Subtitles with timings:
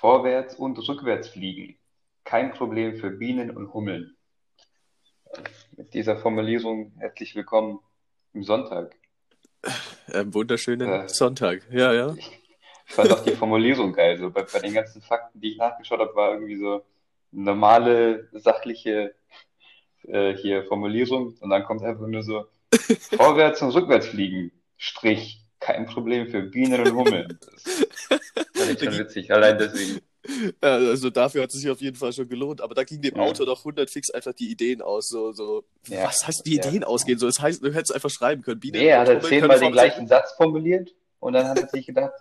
[0.00, 1.76] Vorwärts und rückwärts fliegen.
[2.24, 4.16] Kein Problem für Bienen und Hummeln.
[5.76, 7.80] Mit dieser Formulierung herzlich willkommen
[8.32, 8.96] im Sonntag.
[10.10, 11.68] Einen wunderschönen Äh, Sonntag.
[11.70, 12.14] Ja, ja.
[12.16, 14.16] Ich fand auch die Formulierung geil.
[14.16, 16.82] So bei, bei den ganzen Fakten, die ich nachgeschaut habe, war irgendwie so
[17.30, 19.14] normale, sachliche
[20.04, 22.46] äh, hier Formulierung und dann kommt einfach nur so
[23.18, 24.50] vorwärts und rückwärts fliegen.
[24.78, 25.44] Strich.
[25.58, 27.38] Kein Problem für Bienen und Hummeln.
[27.38, 27.86] Das
[28.60, 29.32] fand ich schon witzig.
[29.32, 30.00] Allein deswegen.
[30.62, 32.60] Ja, Also dafür hat es sich auf jeden Fall schon gelohnt.
[32.60, 33.22] Aber da ging dem Ja.
[33.22, 35.08] Autor doch 100 fix einfach die Ideen aus.
[35.08, 35.64] So, so.
[35.88, 36.66] Ja, Was heißt die ja.
[36.66, 37.18] Ideen ausgehen?
[37.18, 38.60] So, das heißt, du hättest einfach schreiben können.
[38.60, 41.86] Bienen Nee, er hat halt zehnmal den gleichen Satz formuliert und dann hat er sich
[41.86, 42.12] gedacht,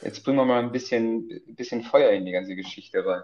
[0.00, 3.22] jetzt bringen wir mal ein bisschen, bisschen Feuer in die ganze Geschichte rein.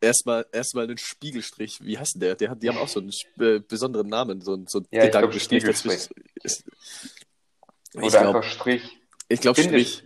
[0.00, 1.78] Erstmal, erstmal einen Spiegelstrich.
[1.80, 2.34] Wie heißt denn der?
[2.34, 5.04] der hat, die haben auch so einen äh, besonderen Namen, so, einen- so einen Ja,
[5.04, 6.08] ich glaub, Gedankenstrich Spiegelstrich.
[6.08, 6.24] dazwischen.
[6.42, 6.64] Ist-
[7.94, 8.82] Oder Ich glaube, einfach Strich.
[9.28, 10.02] ich glaub, Strich.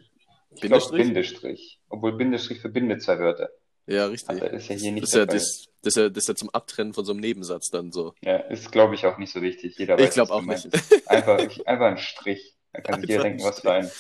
[0.55, 1.79] Ich glaube Bindestrich?
[1.93, 3.51] Obwohl Bindestrich verbindet zwei Wörter.
[3.87, 4.41] Ja, Aber richtig.
[4.41, 6.35] das ist ja hier nicht Das ist ja, das, das, ist ja, das ist ja
[6.35, 8.15] zum Abtrennen von so einem Nebensatz dann so.
[8.23, 9.77] Ja, ist glaube ich auch nicht so wichtig.
[9.77, 10.69] Jeder Ich weiß, glaube was auch nicht.
[11.07, 12.57] Einfach, ich, einfach ein Strich.
[12.73, 13.91] Da kann sich jeder Einfach denken, was für ein.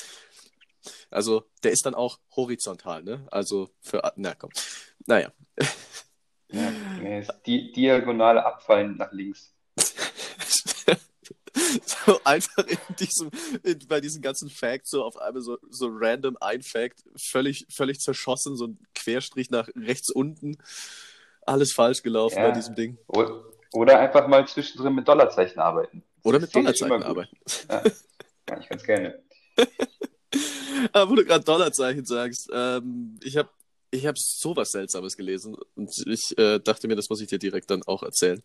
[1.10, 3.26] Also, der ist dann auch horizontal, ne?
[3.30, 4.00] Also für.
[4.16, 4.50] Na komm.
[5.06, 5.30] Naja.
[6.50, 6.72] Ja,
[7.44, 9.54] die diagonale Abfallen nach links.
[12.06, 13.30] so einfach in diesem,
[13.62, 18.00] in, bei diesen ganzen Facts so auf einmal so, so random ein Fact, völlig, völlig
[18.00, 20.58] zerschossen, so ein Querstrich nach rechts unten.
[21.44, 22.48] Alles falsch gelaufen Ja.
[22.48, 22.98] bei diesem Ding.
[23.72, 26.02] Oder einfach mal zwischendrin mit Dollarzeichen arbeiten.
[26.22, 27.36] Oder mit Dollarzeichen arbeiten.
[27.68, 27.82] Ja,
[28.60, 29.22] ich ganz gerne.
[30.92, 33.48] Aber wo du gerade Dollarzeichen sagst, ähm, ich habe
[33.90, 37.70] ich hab sowas Seltsames gelesen und ich äh, dachte mir, das muss ich dir direkt
[37.70, 38.42] dann auch erzählen,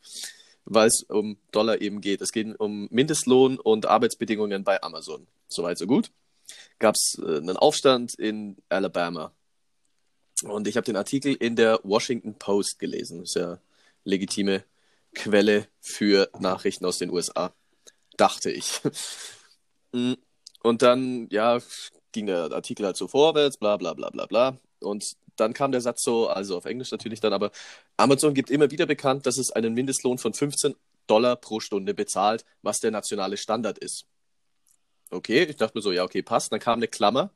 [0.70, 2.22] weil es um Dollar eben geht.
[2.22, 5.28] Es geht um Mindestlohn und Arbeitsbedingungen bei Amazon.
[5.48, 6.12] Soweit, so gut.
[6.80, 9.32] Gab es äh, einen Aufstand in Alabama.
[10.44, 13.22] Und ich habe den Artikel in der Washington Post gelesen.
[13.22, 13.60] Das ist ja
[14.04, 14.64] legitime
[15.16, 17.54] Quelle für Nachrichten aus den USA.
[18.18, 18.82] Dachte ich.
[19.94, 20.16] Mm,
[20.64, 21.60] Und dann, ja,
[22.12, 24.58] ging der Artikel halt so vorwärts, bla bla bla bla bla.
[24.82, 27.52] Und dann kam der Satz so, also auf Englisch natürlich dann, aber
[27.98, 30.76] Amazon gibt immer wieder bekannt, dass es einen Mindestlohn von 15
[31.08, 34.06] Dollar pro Stunde bezahlt, was der nationale Standard ist.
[35.10, 36.52] Okay, ich dachte mir so, ja, okay, passt.
[36.52, 37.32] Dann kam eine Klammer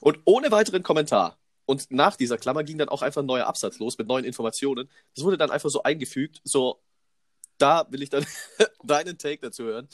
[0.00, 1.38] und ohne weiteren Kommentar.
[1.64, 4.90] Und nach dieser Klammer ging dann auch einfach ein neuer Absatz los mit neuen Informationen.
[5.14, 6.40] Das wurde dann einfach so eingefügt.
[6.42, 6.80] So,
[7.58, 8.26] da will ich dann
[8.82, 9.88] deinen Take dazu hören.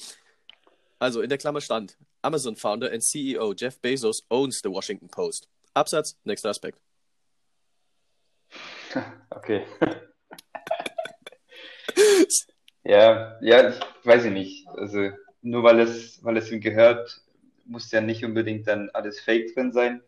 [0.99, 5.49] Also in der Klammer stand, Amazon Founder and CEO Jeff Bezos owns the Washington Post.
[5.75, 6.79] Absatz, nächster Aspekt.
[9.31, 9.65] Okay.
[12.85, 14.69] Ja, ja, ich weiß ich nicht.
[14.69, 15.11] Also
[15.41, 17.23] nur weil es, weil es ihm gehört,
[17.65, 20.03] muss ja nicht unbedingt dann alles Fake drin sein,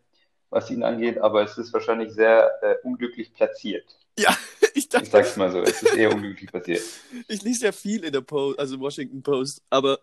[0.49, 3.97] was ihn angeht, aber es ist wahrscheinlich sehr äh, unglücklich platziert.
[4.19, 4.35] Ja,
[4.73, 6.83] ich Ich dachte, sag's mal so, es ist eher unglücklich passiert.
[7.27, 9.99] ich lese ja viel in der Post, also Washington Post, aber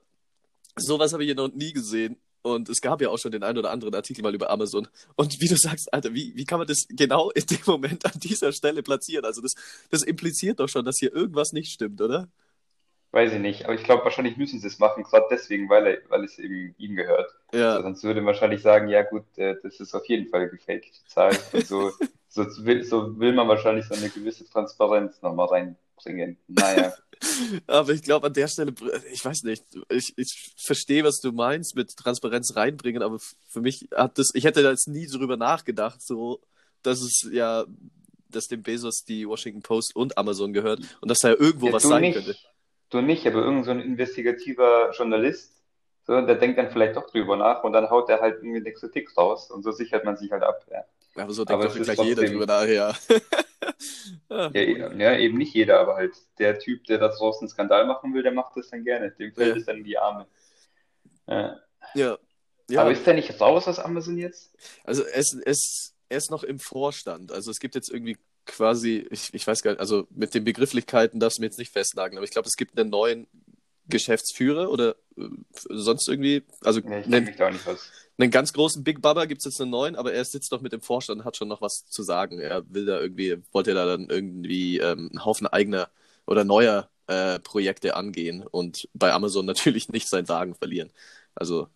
[0.76, 2.16] sowas habe ich ja noch nie gesehen.
[2.44, 4.86] Und es gab ja auch schon den einen oder anderen Artikel mal über Amazon.
[5.16, 8.12] Und wie du sagst, Alter, wie, wie kann man das genau in dem Moment an
[8.16, 9.24] dieser Stelle platzieren?
[9.24, 9.54] Also das,
[9.90, 12.28] das impliziert doch schon, dass hier irgendwas nicht stimmt, oder?
[13.12, 15.98] Weiß ich nicht, aber ich glaube, wahrscheinlich müssen sie es machen, gerade deswegen, weil, er,
[16.10, 17.34] weil es eben ihm gehört.
[17.54, 20.90] Ja, Sonst würde man wahrscheinlich sagen, ja gut, äh, das ist auf jeden Fall gefakte
[21.06, 21.34] Zahl.
[21.52, 21.92] Und so,
[22.28, 26.36] so, will, so will man wahrscheinlich so eine gewisse Transparenz nochmal reinbringen.
[26.48, 26.92] Naja,
[27.66, 28.74] aber ich glaube an der Stelle,
[29.12, 33.88] ich weiß nicht, ich, ich verstehe, was du meinst mit Transparenz reinbringen, aber für mich
[33.94, 36.40] hat das, ich hätte da jetzt nie drüber nachgedacht, so,
[36.82, 37.64] dass es ja,
[38.28, 41.72] dass dem Bezos die Washington Post und Amazon gehört und dass da ja irgendwo Ja,
[41.72, 42.14] was sein nicht.
[42.14, 42.36] könnte.
[42.90, 45.52] du nicht, aber irgend so ein investigativer Journalist,
[46.06, 48.72] so, der denkt dann vielleicht doch drüber nach und dann haut er halt irgendwie eine
[48.72, 50.64] Kritik raus und so sichert man sich halt ab.
[50.70, 50.84] Ja,
[51.22, 52.94] Aber so denkt Aber doch gleich jeder drüber nach, ja.
[54.30, 54.50] ja.
[54.52, 58.14] ja, ja, eben nicht jeder, aber halt der Typ, der da draußen einen Skandal machen
[58.14, 59.10] will, der macht das dann gerne.
[59.12, 59.60] Dem fällt Ja.
[59.60, 60.26] es dann in die Arme.
[61.26, 61.60] Ja.
[61.94, 62.18] ja.
[62.68, 62.80] ja.
[62.80, 64.54] Aber ist der nicht raus aus Amazon jetzt?
[64.84, 67.32] Also es, es, er ist noch im Vorstand.
[67.32, 71.18] Also es gibt jetzt irgendwie quasi, ich, ich weiß gar nicht, also mit den Begrifflichkeiten
[71.20, 73.26] darfst du mir jetzt nicht festnageln, aber ich glaube, es gibt einen neuen
[73.86, 75.28] Geschäftsführer oder äh,
[75.70, 77.90] sonst irgendwie, also Ja, ich einen, mich da auch nicht aus.
[78.18, 80.72] Einen ganz großen Big Baba gibt es jetzt einen neuen, aber er sitzt doch mit
[80.72, 82.38] im Vorstand und hat schon noch was zu sagen.
[82.38, 85.90] Er will da irgendwie, wollte da dann irgendwie ähm, einen Haufen eigener
[86.26, 90.92] oder neuer äh, Projekte angehen und bei Amazon natürlich nicht sein Sagen verlieren.
[91.34, 91.68] Also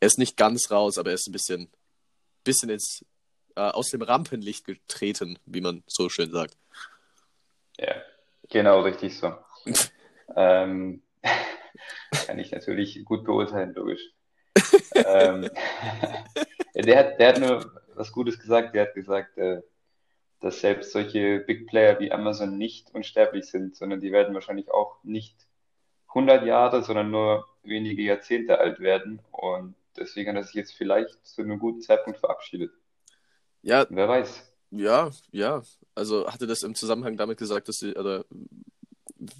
[0.00, 1.70] er ist nicht ganz raus, aber er ist ein bisschen,
[2.42, 3.04] bisschen ins,
[3.54, 6.56] äh, aus dem Rampenlicht getreten, wie man so schön sagt.
[7.78, 7.94] Ja,
[8.48, 9.34] genau, richtig so.
[10.36, 11.02] ähm,
[12.26, 14.02] kann ich natürlich gut beurteilen, logisch.
[14.94, 15.48] Ähm,
[16.74, 18.74] der, hat, der hat nur was Gutes gesagt.
[18.74, 19.62] Der hat gesagt, äh,
[20.40, 24.96] dass selbst solche Big Player wie Amazon nicht unsterblich sind, sondern die werden wahrscheinlich auch
[25.04, 25.36] nicht
[26.08, 29.20] 100 Jahre, sondern nur wenige Jahrzehnte alt werden.
[29.30, 32.72] Und deswegen hat er sich jetzt vielleicht zu einem guten Zeitpunkt verabschiedet.
[33.62, 34.52] Ja, Wer weiß.
[34.70, 35.62] ja, ja.
[35.94, 38.24] Also hatte das im Zusammenhang damit gesagt, dass sie, oder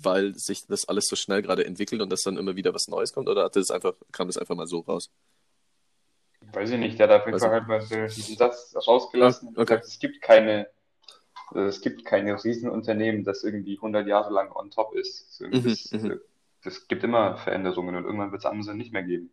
[0.02, 3.12] weil sich das alles so schnell gerade entwickelt und dass dann immer wieder was Neues
[3.12, 5.10] kommt, oder hatte das einfach, kam das einfach mal so raus?
[6.52, 9.58] Weiß ich nicht, der hat auf jeden Fall halt mal so diesen Satz rausgelassen und
[9.58, 9.64] Okay.
[9.64, 10.68] gesagt, es gibt keine,
[11.54, 15.32] es gibt keine Riesenunternehmen, das irgendwie 100 Jahre lang on top ist.
[15.36, 16.20] So, Mhm, das, mhm.
[16.64, 19.32] das gibt immer Veränderungen und irgendwann wird es Amazon nicht mehr geben.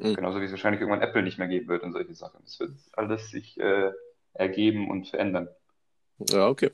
[0.00, 0.16] Mhm.
[0.16, 2.42] Genauso wie es wahrscheinlich irgendwann Apple nicht mehr geben wird und solche Sachen.
[2.46, 3.92] Es wird alles sich äh,
[4.34, 5.48] ergeben und verändern.
[6.18, 6.70] Ja, okay.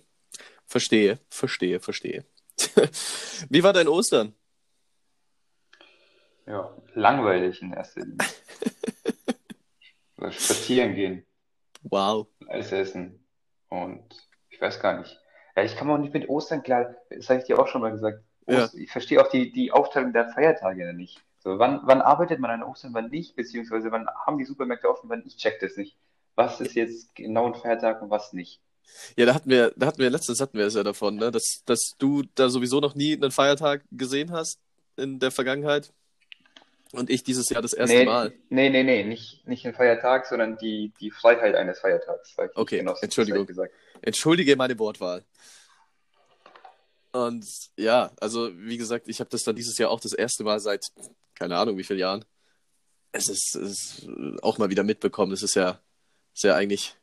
[0.67, 2.27] Verstehe, verstehe, verstehe.
[3.51, 4.35] Wie war dein Ostern?
[6.47, 8.19] Ja, langweilig in erster Linie.
[10.31, 11.27] Spazieren gehen,
[11.83, 12.27] Wow.
[12.49, 13.25] Eis essen
[13.69, 14.03] und
[14.51, 15.17] ich weiß gar nicht.
[15.55, 16.95] Ja, ich komme auch nicht mit Ostern klar.
[17.11, 18.25] Das habe ich dir auch schon mal gesagt.
[18.49, 18.65] Ja.
[18.65, 21.23] Ost- Ich verstehe auch die, die Aufteilung der Feiertage nicht.
[21.39, 23.37] So, wann, wann arbeitet man an Ostern, wann nicht?
[23.37, 25.97] Beziehungsweise wann haben die Supermärkte offen, wann ich check das nicht.
[26.35, 28.61] Was ist jetzt genau ein Feiertag und was nicht?
[29.17, 31.63] Ja, da hatten wir, da hatten wir letztens hatten wir es ja davon, ne, dass,
[31.67, 34.61] dass du da sowieso noch nie einen Feiertag gesehen hast
[34.97, 35.93] in der Vergangenheit.
[36.93, 38.33] Und ich dieses Jahr das erste nee, Mal.
[38.49, 42.35] Nee, nee, nee, nicht, nicht ein Feiertag, sondern die, die Freiheit eines Feiertags.
[42.55, 43.47] Okay, das Entschuldigung.
[43.47, 43.75] gesagt.
[44.01, 45.25] Entschuldige meine Wortwahl.
[47.13, 47.47] Und
[47.77, 50.87] ja, also wie gesagt, ich habe das dann dieses Jahr auch das erste Mal seit
[51.39, 52.25] keine Ahnung wie vielen Jahren.
[53.13, 54.09] Es ist, es ist
[54.43, 55.33] auch mal wieder mitbekommen.
[55.33, 55.81] Es ist ja,
[56.35, 56.95] ist ja eigentlich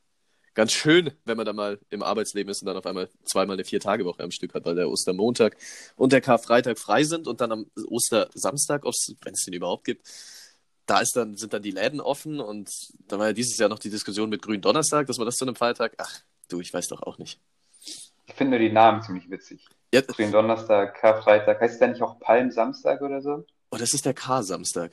[0.56, 3.66] ganz schön, wenn man da mal im Arbeitsleben ist und dann auf einmal zweimal eine
[3.66, 5.58] Vier-Tage-Woche am Stück hat, weil der Ostermontag
[5.96, 10.08] und der Karfreitag frei sind und dann am Ostersamstag, wenn es den überhaupt gibt,
[10.88, 12.70] da ist dann, sind dann die Läden offen und
[13.08, 15.56] da war ja dieses Jahr noch die Diskussion mit Gründonnerstag, dass man das zu einem
[15.56, 17.40] Feiertag, ach du, ich weiß doch auch nicht.
[18.28, 19.68] Ich finde die Namen ziemlich witzig.
[19.94, 21.60] Ja, Gründonnerstag, Karfreitag.
[21.62, 23.46] Heißt es da nicht auch Palmsamstag oder so?
[23.76, 24.92] oh, das ist der K-Samstag.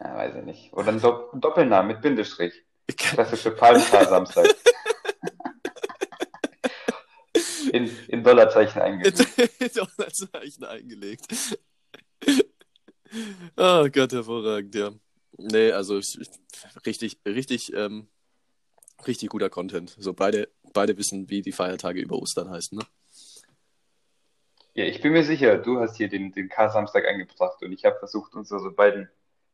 [0.00, 0.72] Ja, weiß ich nicht.
[0.72, 2.64] Oder ein Doppelnamen mit Bindestrich.
[2.96, 4.46] Klassische Palmkar-Samstag.
[7.72, 9.26] In, in Dollarzeichen eingesetzt.
[9.76, 11.26] Dollarzeichen eingelegt.
[13.56, 14.92] Oh Gott, hervorragend, ja.
[15.38, 16.28] Nee, also ich, ich,
[16.86, 18.08] richtig, richtig, ähm,
[19.06, 19.94] richtig guter Content.
[19.98, 22.84] So beide, beide wissen, wie die Feiertage über Ostern heißen, ne?
[24.74, 27.98] Ja, ich bin mir sicher, du hast hier den, den K-Samstag eingebracht und ich habe
[27.98, 29.10] versucht, unsere beiden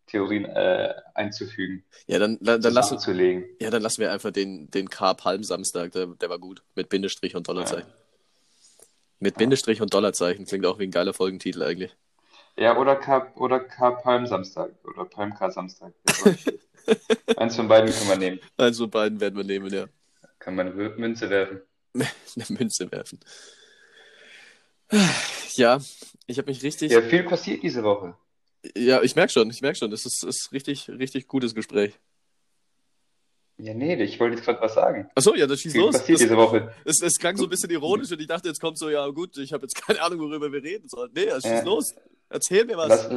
[0.08, 2.99] Theorien äh, einzufügen, Ja, dann, dann, dann, lassen,
[3.60, 6.62] ja, dann lassen wir einfach den, den K-Palm-Samstag, der, der war gut.
[6.75, 7.88] Mit Bindestrich und Dollarzeichen.
[9.20, 11.96] Mit Bindestrich und Dollarzeichen klingt auch wie ein geiler Folgentitel eigentlich.
[12.56, 15.93] Ja, oder K, oder K-Palm-Samstag oder Palm-K-Samstag.
[16.05, 16.69] Das war nicht schlecht.
[17.37, 18.40] Eins von beiden kann man nehmen.
[18.56, 19.87] Also beiden werden wir nehmen, ja.
[20.38, 21.60] Kann man Münze werfen.
[21.94, 23.20] Eine Münze werfen.
[25.55, 25.78] Ja,
[26.26, 26.93] ich habe mich richtig.
[26.93, 28.14] Ja, viel passiert diese Woche.
[28.76, 29.90] Ja, ich merke schon, ich merke schon.
[29.90, 31.94] Das ist, ist richtig, richtig gutes Gespräch.
[33.60, 35.10] Ja, nee, ich wollte jetzt gerade was sagen.
[35.16, 35.93] Achso, ja, das schießt los.
[35.96, 36.72] passiert Das, diese Woche.
[36.84, 39.37] es, es klang so ein bisschen ironisch und ich dachte, jetzt kommt so, ja gut,
[39.38, 41.10] ich habe jetzt keine Ahnung, worüber wir reden sollen.
[41.12, 41.62] Nee, es schießt Ja.
[41.64, 41.94] los.
[42.28, 42.88] Erzähl mir was.
[42.88, 43.10] Lass,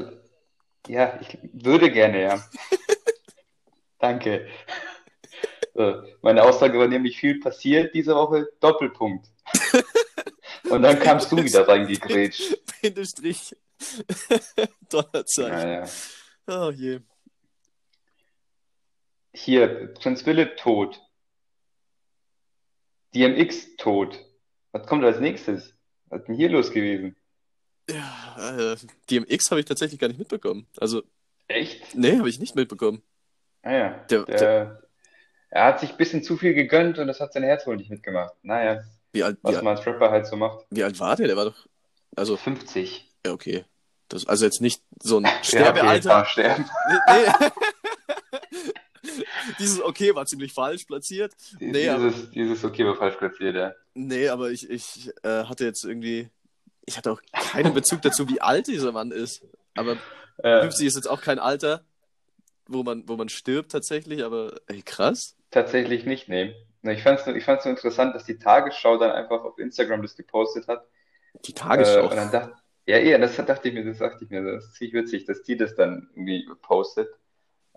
[0.88, 2.43] ja, ich würde gerne, ja.
[3.99, 4.47] Danke.
[5.75, 9.27] So, meine Aussage war nämlich viel passiert diese Woche, Doppelpunkt.
[10.69, 12.57] Und dann kamst du wieder reingegrätscht.
[12.81, 13.55] Bindestrich.
[14.89, 15.51] Dollarzeichen.
[15.51, 15.88] Naja.
[16.47, 17.00] Oh je.
[19.33, 21.00] Hier, Prinz Philipp tot.
[23.15, 24.19] DMX tot.
[24.71, 25.73] Was kommt als nächstes?
[26.07, 27.15] Was ist denn hier los gewesen?
[27.89, 28.77] Ja, äh,
[29.09, 30.67] DMX habe ich tatsächlich gar nicht mitbekommen.
[30.77, 31.03] Also,
[31.47, 31.95] Echt?
[31.95, 33.01] nee, habe ich nicht mitbekommen.
[33.63, 34.81] Naja, Der- der,
[35.50, 37.89] er hat sich ein bisschen zu viel gegönnt und das hat sein Herz wohl nicht
[37.89, 38.33] mitgemacht.
[38.43, 38.83] Naja,
[39.13, 40.65] Wie alt, wie, was alt- man als Rapper halt so macht.
[40.69, 41.27] wie alt war der?
[41.27, 41.67] Der war doch.
[42.15, 43.09] Also, 50.
[43.25, 43.66] ja, okay.
[44.10, 46.25] Das, also jetzt nicht so ein Ja, okay, Sterbealter.
[46.25, 46.70] sterben.
[46.90, 47.50] Nee, nee.
[49.60, 51.34] Dieses Okay war ziemlich falsch platziert.
[51.60, 53.74] Nee, aber, Dieses, dieses okay war falsch platziert, ja.
[53.96, 56.30] nee, aber ich, ich äh, hatte jetzt irgendwie.
[56.86, 59.44] Ich hatte auch keinen Bezug dazu, wie alt dieser Mann ist.
[59.75, 59.98] Aber
[60.38, 61.84] Äh, 50 ist jetzt auch kein Alter,
[62.66, 65.36] wo man, wo man stirbt tatsächlich, aber ey, krass.
[65.51, 66.56] tatsächlich nicht, nee.
[66.84, 70.16] Ich fand's nur, ich fand's nur interessant, dass die Tagesschau dann einfach auf Instagram das
[70.16, 70.88] gepostet hat.
[71.46, 72.04] Die Äh, Tagesschau.
[72.06, 72.54] und dann dachte,
[72.85, 75.43] ja, ja, das dachte ich mir, das dachte ich mir, das ist ziemlich witzig, dass
[75.43, 77.09] die das dann irgendwie postet.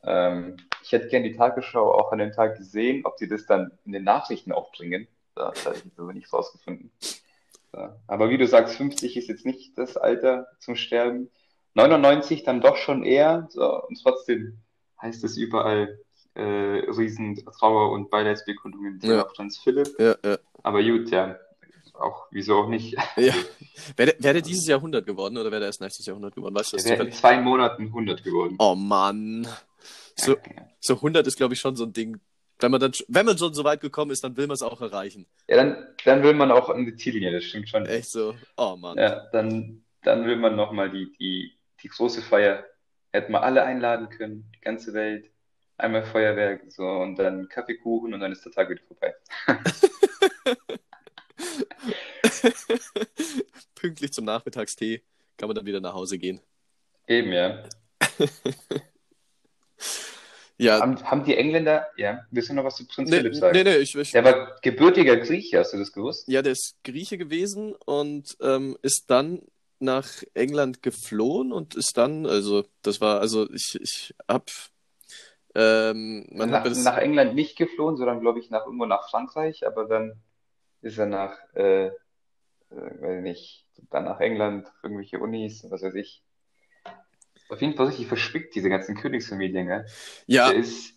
[0.02, 3.72] Ähm, ich hätte gern die Tagesschau auch an dem Tag gesehen, ob die das dann
[3.84, 5.06] in den Nachrichten auch bringen.
[5.34, 6.90] Da, da habe ich aber nichts rausgefunden.
[7.74, 7.96] Ja.
[8.06, 11.30] Aber wie du sagst, 50 ist jetzt nicht das Alter zum Sterben.
[11.74, 13.48] 99 dann doch schon eher.
[13.50, 14.58] So, und trotzdem
[15.02, 15.98] heißt es überall,
[16.34, 19.24] äh, riesen Trauer- und Beileidsbekundungen Ja.
[19.24, 19.88] auf Franz Philipp.
[19.98, 20.38] Ja, ja.
[20.62, 21.38] Aber gut, ja,
[21.94, 22.96] auch, wieso auch nicht.
[23.16, 23.34] ja.
[23.96, 26.54] Wäre der, dieses Jahrhundert geworden oder wäre der erst nächstes Jahrhundert geworden?
[26.54, 28.56] Weißt du das Er wäre in zwei Monaten 100 geworden.
[28.58, 29.46] Oh Mann.
[30.16, 30.68] So, Ja.
[30.80, 32.20] so 100 ist, glaube ich, schon so ein Ding.
[32.60, 34.80] Wenn man, dann, wenn man schon so weit gekommen ist, dann will man es auch
[34.80, 35.26] erreichen.
[35.48, 37.84] Ja, dann, dann will man auch an die Ziellinie, das stimmt schon.
[37.86, 38.34] Echt so.
[38.56, 38.96] Oh Mann.
[38.96, 42.64] Ja, dann, dann will man nochmal die, die, die große Feier.
[43.12, 45.30] Hätten wir alle einladen können, die ganze Welt.
[45.76, 49.14] Einmal Feuerwerk, so, und dann Kaffeekuchen und dann ist der Tag wieder vorbei.
[53.74, 55.02] Pünktlich zum Nachmittagstee
[55.36, 56.40] kann man dann wieder nach Hause gehen.
[57.06, 57.62] Eben, ja.
[60.56, 63.56] Ja, Haben, haben die Engländer, ja, willst du noch was zu Prinz nee, Philipp sagen?
[63.56, 66.28] nee, nee, ich, ich, Der war gebürtiger Grieche, hast du das gewusst?
[66.28, 69.42] ja, der ist Grieche gewesen und ähm, ist dann
[69.80, 74.48] nach England geflohen und ist dann, also das war, also ich, ich hab,
[75.56, 79.10] ähm, man nach, hat das, nach England nicht geflohen, sondern glaube ich nach irgendwo nach
[79.10, 80.22] Frankreich, aber dann
[80.84, 81.92] ist er nach, äh, äh,
[82.70, 86.22] weiß nicht, dann nach England, irgendwelche Unis, was weiß ich.
[87.48, 89.86] Auf jeden Fall richtig verspickt, diese ganzen Königsfamilien, gell?
[90.26, 90.94] ja, Der ist,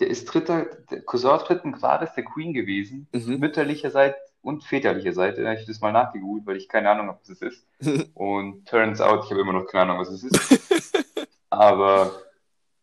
[0.00, 3.38] der ist dritter, der Cousin dritten Grades der Queen gewesen, mhm.
[3.38, 5.38] mütterlicherseits und väterlicherseits.
[5.38, 7.66] Da habe ich das mal nachgegoogelt, weil ich keine Ahnung habe, was es ist.
[8.14, 11.28] Und turns out, ich habe immer noch keine Ahnung, was es ist.
[11.50, 12.12] Aber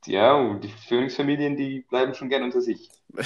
[0.05, 2.89] ja, und die Königsfamilien, die bleiben schon gern unter sich.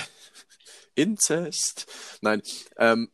[0.96, 1.88] Inzest.
[2.22, 2.42] Nein.
[2.78, 3.12] Ähm,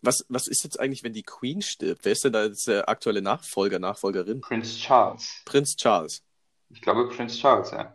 [0.00, 2.04] was, was ist jetzt eigentlich, wenn die Queen stirbt?
[2.04, 4.40] Wer ist denn da jetzt der aktuelle Nachfolger, Nachfolgerin?
[4.40, 5.42] Prince Charles.
[5.44, 6.22] Prinz Charles.
[6.70, 7.94] Ich glaube Prince Charles, ja.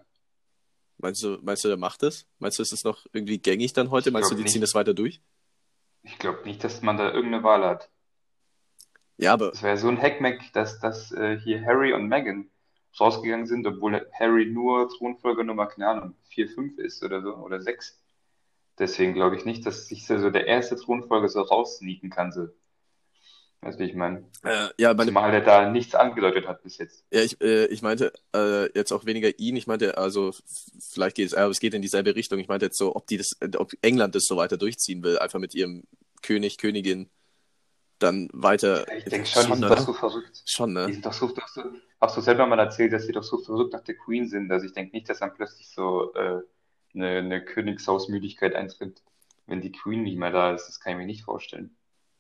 [0.98, 2.26] Meinst du, meinst du, der macht das?
[2.40, 4.10] Meinst du, ist es noch irgendwie gängig dann heute?
[4.10, 4.52] Ich Meinst du, die nicht.
[4.52, 5.22] ziehen das weiter durch?
[6.04, 7.90] Ich glaube nicht, dass man da irgendeine Wahl hat.
[9.18, 12.50] Ja, aber Das wäre so ein Hackmack, dass, dass äh, hier Harry und Meghan
[13.00, 17.62] rausgegangen sind, obwohl Harry nur Thronfolger Nummer, keine Ahnung, 4, 5 ist oder so, oder
[17.62, 18.00] 6.
[18.84, 22.34] Deswegen glaube ich nicht, dass sich so der erste Thronfolger so raussneaken kann.
[22.34, 22.50] So.
[23.62, 24.26] Weißt du, wie ich meine?
[24.44, 27.06] äh, ja, meine, Zumal er da nichts angedeutet hat bis jetzt.
[27.14, 29.56] ja, ich, äh, ich meinte äh, jetzt auch weniger ihn.
[29.56, 30.32] Ich meinte, also
[30.92, 32.40] vielleicht geht es, aber es geht in dieselbe Richtung.
[32.40, 35.18] Ich meinte jetzt so, ob die das, äh, ob England das so weiter durchziehen will,
[35.18, 35.84] einfach mit ihrem
[36.22, 37.10] König, Königin
[38.00, 38.86] dann weiter.
[38.98, 39.76] Ich denke schon, die sind oder?
[39.78, 40.44] doch so verrückt.
[40.46, 40.92] Schon, Die ne?
[40.92, 41.62] sind doch so, doch so,
[42.02, 44.52] hast du selber mal erzählt, dass die doch so verrückt nach der Queen sind.
[44.52, 46.42] Also ich denke nicht, dass dann plötzlich so äh,
[46.96, 49.02] eine, eine Königshausmüdigkeit eintritt,
[49.48, 50.68] wenn die Queen nicht mehr da ist.
[50.68, 51.76] Das kann ich mir nicht vorstellen.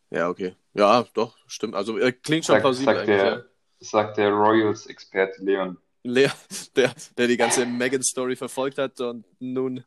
[0.09, 0.55] Ja, okay.
[0.73, 1.75] Ja, doch, stimmt.
[1.75, 3.17] Also äh, klingt schon Sagt, plausibel sagt eigentlich.
[3.17, 3.23] Ja.
[3.35, 3.45] der,
[3.79, 5.77] sagt der Royals-Experte Leon.
[6.03, 6.27] Lea,
[6.75, 9.83] der, der die ganze Megan-Story verfolgt hat und nun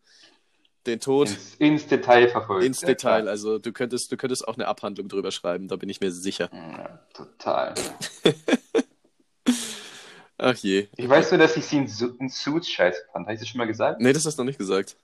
[0.86, 2.64] den Tod Ins, ins Detail verfolgt.
[2.64, 3.22] ins Ja, Detail.
[3.22, 3.30] klar.
[3.32, 6.48] Also du könntest, du könntest auch eine Abhandlung drüber schreiben, da bin ich mir sicher.
[6.52, 7.74] Ja, total.
[10.38, 10.88] Ach je.
[10.96, 13.24] Ich weiß nur, dass ich sie in, Su in Suits scheiße fand.
[13.26, 14.00] Habe ich das schon mal gesagt?
[14.00, 14.96] Nee, das hast du noch nicht gesagt.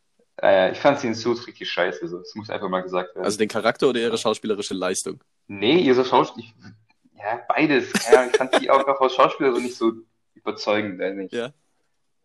[0.43, 2.07] Äh, ich fand sie in Suits richtig scheiße.
[2.09, 2.19] So.
[2.19, 3.25] Das muss einfach mal gesagt werden.
[3.25, 5.23] Also den Charakter oder ihre schauspielerische Leistung?
[5.47, 6.45] Nee, ihr so Schauspiel.
[7.17, 7.93] Ja, beides.
[8.13, 9.93] Ja, ich fand die auch noch als Schauspieler so nicht so
[10.35, 10.99] überzeugend.
[11.17, 11.33] Nicht.
[11.33, 11.53] Ja.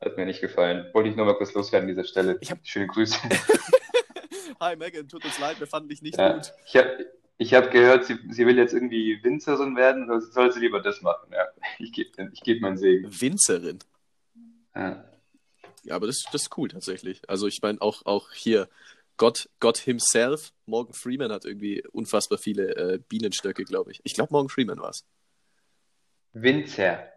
[0.03, 0.87] Hat mir nicht gefallen.
[0.93, 2.37] Wollte ich nur mal kurz loswerden an dieser Stelle.
[2.41, 3.17] Ich hab- Schöne Grüße.
[4.59, 6.51] Hi Megan, tut uns leid, wir fanden dich nicht Ja, gut.
[6.65, 7.05] ich habe
[7.37, 10.09] ich hab gehört, sie, sie will jetzt irgendwie Winzerin werden.
[10.09, 11.29] Oder soll sie lieber das machen?
[11.31, 11.45] Ja,
[11.79, 13.09] ich gebe ich geb meinen Segen.
[13.21, 13.79] Winzerin.
[14.75, 15.03] Ja.
[15.83, 17.21] Ja, aber das, das ist cool tatsächlich.
[17.29, 18.67] Also ich meine auch, auch hier
[19.15, 24.01] Gott, Gott himself, Morgan Freeman hat irgendwie unfassbar viele äh, Bienenstöcke, glaube ich.
[24.03, 25.05] Ich glaube, Morgan Freeman war es.
[26.33, 27.07] Winzer.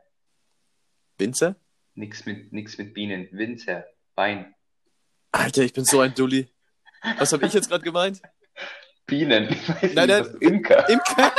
[1.19, 1.57] Winzer?
[1.95, 3.29] Nix mit, nix mit Bienen.
[3.33, 3.85] Winzer.
[4.15, 4.55] Wein.
[5.33, 6.49] Alter, ich bin so ein Dulli.
[7.19, 8.23] Was habe ich jetzt gerade gemeint?
[9.07, 9.49] Bienen.
[9.51, 10.41] Ich weiß Nein, nicht, nein.
[10.41, 10.89] Imker.
[10.89, 11.33] Imker.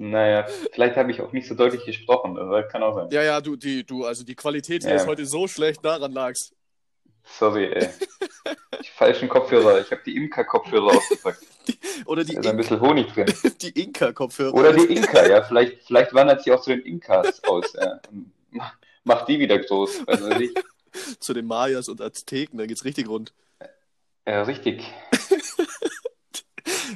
[0.00, 2.36] Naja, vielleicht habe ich auch nicht so deutlich gesprochen.
[2.36, 3.08] Das kann auch sein.
[3.10, 4.96] Ja, ja, du, die, du, also die Qualität hier Ja.
[4.96, 6.52] ist heute so schlecht, daran lag's.
[7.24, 7.88] Sorry, ey.
[8.80, 9.80] Die falschen Kopfhörer.
[9.80, 11.40] Ich habe die Imker-Kopfhörer ausgepackt.
[12.06, 13.26] Oder Da die, ist ein In bisschen Honig drin.
[13.60, 14.54] die Inka-Kopfhörer.
[14.54, 15.42] Oder die Inka, ja.
[15.42, 17.72] Vielleicht, vielleicht wandert sie auch zu den Inkas aus.
[17.74, 18.00] Ja.
[19.04, 20.06] Mach- die wieder groß.
[20.06, 20.30] Also
[21.18, 23.32] zu den Mayas und Azteken, da geht's richtig rund.
[24.26, 24.84] ja, richtig.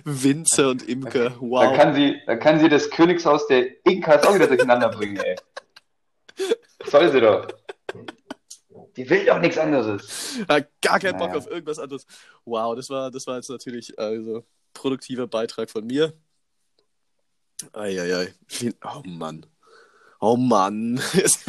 [0.05, 1.77] Winzer und Imker, Dann wow.
[1.77, 5.37] kann sie, dann kann sie das Königshaus der Inkas auch wieder durcheinander bringen, ey.
[6.85, 7.47] Soll sie doch.
[8.97, 10.39] Die will doch nichts anderes.
[10.49, 11.39] Hat gar keinen Bock Naja.
[11.39, 12.07] auf irgendwas anderes.
[12.45, 14.45] Wow, das war, das war jetzt natürlich also
[14.75, 16.13] produktiver Beitrag von mir.
[17.73, 18.35] Eieiei.
[18.85, 19.47] Oh Mann.
[20.21, 21.01] Oh Mann.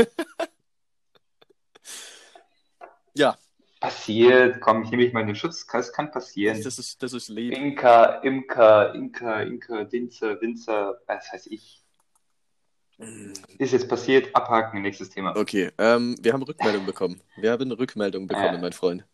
[3.13, 3.38] ja,
[3.93, 5.65] Passiert, komm, ich nehme mich mal in den Schutz.
[5.67, 6.62] Das kann passieren.
[6.62, 7.55] das ist, das ist Leben.
[7.55, 11.81] Inka, Imka, Inka, Inka, Dinzer, Winzer, was weiß ich.
[13.57, 15.35] Ist jetzt passiert, abhaken, nächstes Thema.
[15.35, 17.21] Okay, ähm, wir haben Rückmeldung bekommen.
[17.38, 18.62] Wir haben eine Rückmeldung bekommen, Ah.
[18.62, 19.05] mein Freund.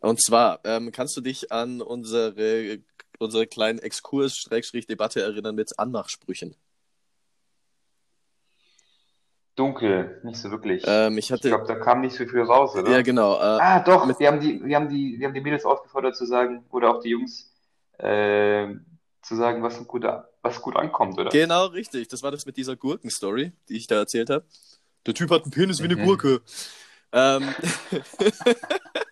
[0.00, 2.78] Und zwar, ähm, kannst du dich an unsere,
[3.18, 6.56] unsere kleinen Exkurs-Debatte erinnern mit Anmachsprüchen?
[9.56, 10.82] Dunkel, nicht so wirklich.
[10.86, 12.90] Ähm, ich ich hatte, glaube, da kam nicht so viel raus, oder?
[12.90, 15.40] ja genau, äh, Ah, doch, mit- wir haben die, wir haben die, wir haben die
[15.40, 17.52] Mädels aufgefordert zu sagen, oder auch die Jungs,
[17.98, 18.66] äh,
[19.22, 21.30] zu sagen, was ein guter, was gut ankommt, oder?
[21.30, 22.08] genau richtig.
[22.08, 24.44] Das war das mit dieser Gurken-Story, die ich da erzählt habe.
[25.06, 26.04] Der Typ hat einen Penis wie eine Mhm.
[26.04, 26.40] Gurke.
[27.12, 27.54] Ähm,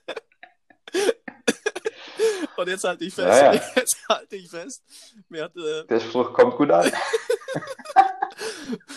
[2.63, 3.63] Und jetzt halte ich fest, Ja, ja.
[3.77, 4.83] jetzt halte ich fest,
[5.29, 6.91] mir hat, äh, Der Spruch kommt gut an.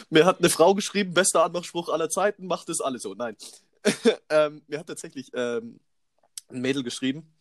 [0.10, 3.16] Mir hat eine Frau geschrieben, bester Anmachspruch aller Zeiten, macht es alles so.
[3.16, 3.36] Nein.
[4.30, 5.80] ähm, mir hat tatsächlich ähm,
[6.48, 7.34] ein Mädel geschrieben,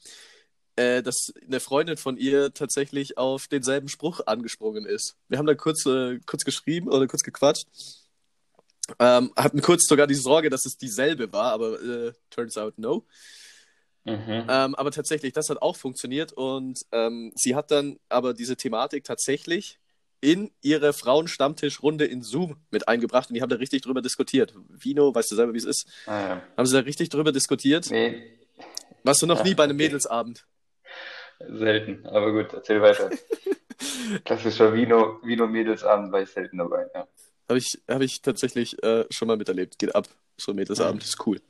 [0.76, 5.16] äh, dass eine Freundin von ihr tatsächlich auf denselben Spruch angesprungen ist.
[5.28, 7.66] Wir haben da kurz, äh, kurz geschrieben oder kurz gequatscht.
[8.98, 13.06] Ähm, hatten kurz sogar die Sorge, dass es dieselbe war, aber äh, turns out no.
[14.04, 14.46] Mhm.
[14.48, 19.04] Ähm, aber tatsächlich, das hat auch funktioniert und ähm, sie hat dann aber diese Thematik
[19.04, 19.78] tatsächlich
[20.20, 24.54] in ihre Frauenstammtischrunde in Zoom mit eingebracht und die haben da richtig drüber diskutiert.
[24.68, 25.86] Vino, weißt du selber, wie es ist?
[26.06, 26.42] Ah, ja.
[26.56, 27.90] Haben sie da richtig drüber diskutiert?
[27.90, 28.30] Nee,
[29.02, 29.84] Warst du noch Ja, nie bei einem okay.
[29.86, 30.46] Mädelsabend?
[31.46, 32.06] selten.
[32.06, 33.10] Aber gut, erzähl weiter.
[34.24, 37.06] Klassischer Vino, Vino-Mädelsabend war ich selten dabei, ja.
[37.48, 39.78] Habe ich, hab ich tatsächlich äh, schon mal miterlebt.
[39.78, 40.08] Geht ab.
[40.38, 41.06] So ein Mädelsabend, Mhm.
[41.06, 41.40] ist cool.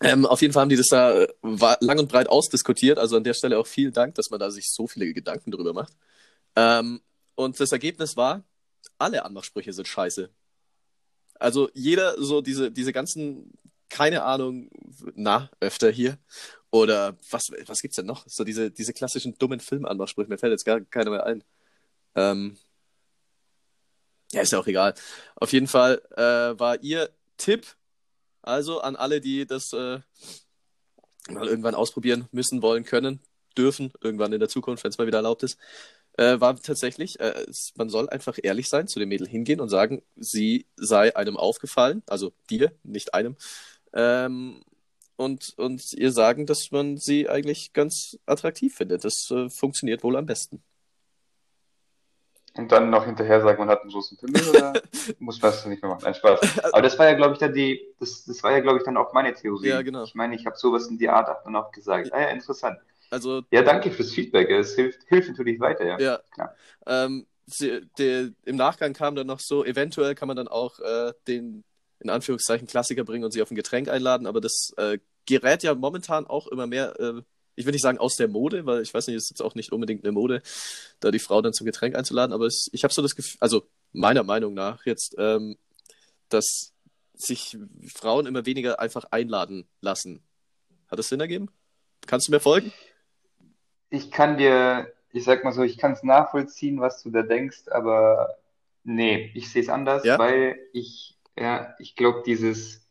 [0.00, 2.98] Ähm, auf jeden Fall haben die das da äh, lang und breit ausdiskutiert.
[2.98, 5.72] Also an der Stelle auch vielen Dank, dass man da sich so viele Gedanken drüber
[5.72, 5.92] macht.
[6.54, 7.00] Ähm,
[7.34, 8.44] und das Ergebnis war,
[8.98, 10.30] alle Anmachsprüche sind scheiße.
[11.38, 13.52] Also jeder, so diese, diese ganzen,
[13.88, 14.70] keine Ahnung,
[15.14, 16.18] na, öfter hier.
[16.70, 18.24] Oder was, was gibt's denn noch?
[18.26, 21.44] So diese, diese klassischen dummen Filmanmachsprüche, mir fällt jetzt gar keiner mehr ein.
[22.14, 22.56] Ähm,
[24.32, 24.94] ja, ist ja auch egal.
[25.36, 27.76] Auf jeden Fall äh, war ihr Tipp,
[28.46, 30.00] also an alle, die das äh,
[31.28, 33.20] mal irgendwann ausprobieren müssen, wollen, können,
[33.56, 35.58] dürfen, irgendwann in der Zukunft, wenn es mal wieder erlaubt ist,
[36.18, 39.68] äh, war tatsächlich, äh, es, man soll einfach ehrlich sein, zu dem Mädel hingehen und
[39.68, 43.36] sagen, sie sei einem aufgefallen, also dir, nicht einem,
[43.92, 44.62] ähm,
[45.16, 49.04] und, und ihr sagen, dass man sie eigentlich ganz attraktiv findet.
[49.04, 50.62] Das äh, funktioniert wohl am besten.
[52.56, 54.72] Und dann noch hinterher sagen, man hat einen großen Pimmel oder
[55.18, 56.02] muss man das nicht mehr machen?
[56.04, 56.40] Nein, Spaß.
[56.72, 58.96] Aber das war ja, glaube ich, dann die, das, das war ja, glaube ich, dann
[58.96, 59.68] auch meine Theorie.
[59.68, 60.04] Ja, genau.
[60.04, 62.12] Ich meine, ich habe sowas in die Art auch dann auch gesagt.
[62.12, 62.78] Ah ja, interessant.
[63.10, 64.50] Also Ja, danke fürs Feedback.
[64.50, 65.98] Es hilft, hilft natürlich weiter, ja.
[65.98, 66.20] Ja.
[66.32, 66.54] Klar.
[66.86, 71.12] Ähm, sie, der, Im Nachgang kam dann noch so, eventuell kann man dann auch äh,
[71.28, 71.64] den
[72.00, 75.74] in Anführungszeichen Klassiker bringen und sie auf ein Getränk einladen, aber das äh, gerät ja
[75.74, 77.22] momentan auch immer mehr, äh,
[77.56, 79.54] ich will nicht sagen aus der Mode, weil ich weiß nicht, es ist jetzt auch
[79.54, 80.42] nicht unbedingt eine Mode,
[81.00, 83.66] da die Frau dann zum Getränk einzuladen, aber es, ich habe so das Gefühl, also
[83.92, 85.56] meiner Meinung nach jetzt, ähm,
[86.28, 86.72] dass
[87.14, 87.56] sich
[87.94, 90.22] Frauen immer weniger einfach einladen lassen.
[90.88, 91.48] Hat das Sinn ergeben?
[92.06, 92.72] Kannst du mir folgen?
[93.90, 97.68] Ich kann dir, ich sag mal so, ich kann es nachvollziehen, was du da denkst,
[97.70, 98.36] aber
[98.84, 100.18] nee, ich sehe es anders, Ja?
[100.18, 102.86] weil ich, ja, ich glaube, dieses,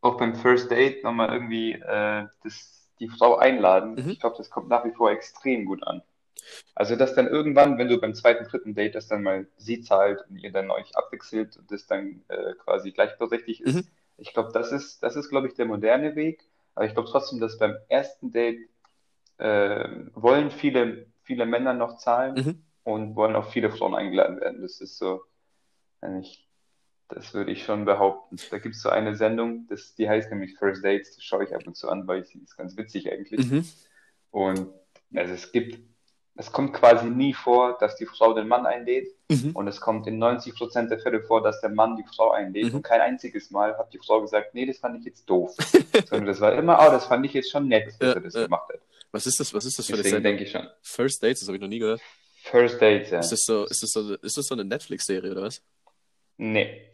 [0.00, 4.10] auch beim First Date nochmal irgendwie äh, das, die Frau einladen, Mhm.
[4.10, 6.02] ich glaube, das kommt nach wie vor extrem gut an.
[6.74, 10.24] Also, dass dann irgendwann, wenn du beim zweiten, dritten Date, dass dann mal sie zahlt
[10.30, 13.88] und ihr dann euch abwechselt und das dann äh, quasi gleichberechtigt ist, Mhm.
[14.16, 16.42] ich glaube, das ist, das ist, glaube ich, der moderne Weg.
[16.74, 18.60] Aber ich glaube trotzdem, dass beim ersten Date
[19.38, 22.62] äh, wollen viele, viele Männer noch zahlen Mhm.
[22.84, 24.62] und wollen auch viele Frauen eingeladen werden.
[24.62, 25.22] Das ist so,
[26.00, 26.47] wenn ich,
[27.08, 28.36] das würde ich schon behaupten.
[28.50, 31.54] Da gibt es so eine Sendung, das, die heißt nämlich First Dates, die schaue ich
[31.54, 33.50] ab und zu an, weil sie ist ganz witzig eigentlich.
[33.50, 33.64] Mhm.
[34.30, 34.68] Und
[35.14, 35.78] also es gibt,
[36.34, 39.08] es kommt quasi nie vor, dass die Frau den Mann einlädt.
[39.30, 39.52] Mhm.
[39.54, 42.68] Und es kommt in 90% der Fälle vor, dass der Mann die Frau einlädt.
[42.68, 42.76] Mhm.
[42.76, 45.54] Und kein einziges Mal hat die Frau gesagt, nee, das fand ich jetzt doof.
[46.06, 48.34] Sondern das war immer, oh, das fand ich jetzt schon nett, dass Ja, er das
[48.34, 48.44] ja.
[48.44, 48.80] gemacht hat.
[49.10, 49.54] Was ist das?
[49.54, 50.68] Was ist das für eine Deswegen denke ich schon.
[50.82, 52.02] First Dates, das habe ich noch nie gehört.
[52.42, 53.20] First Dates, ja.
[53.20, 55.62] Ist das so, ist das so, ist das so eine Netflix-Serie oder was?
[56.36, 56.92] Nee.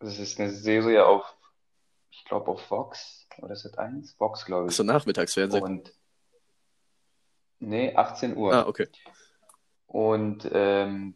[0.00, 1.24] Das ist eine Serie auf,
[2.10, 4.14] ich glaube auf Vox oder Sat1?
[4.18, 4.72] Vox, glaube ich.
[4.72, 5.62] Achso, Nachmittagsfernsehen.
[5.62, 5.92] Und
[7.58, 8.52] nee, 18 Uhr.
[8.54, 8.88] Ah, okay.
[9.86, 11.14] Und ähm,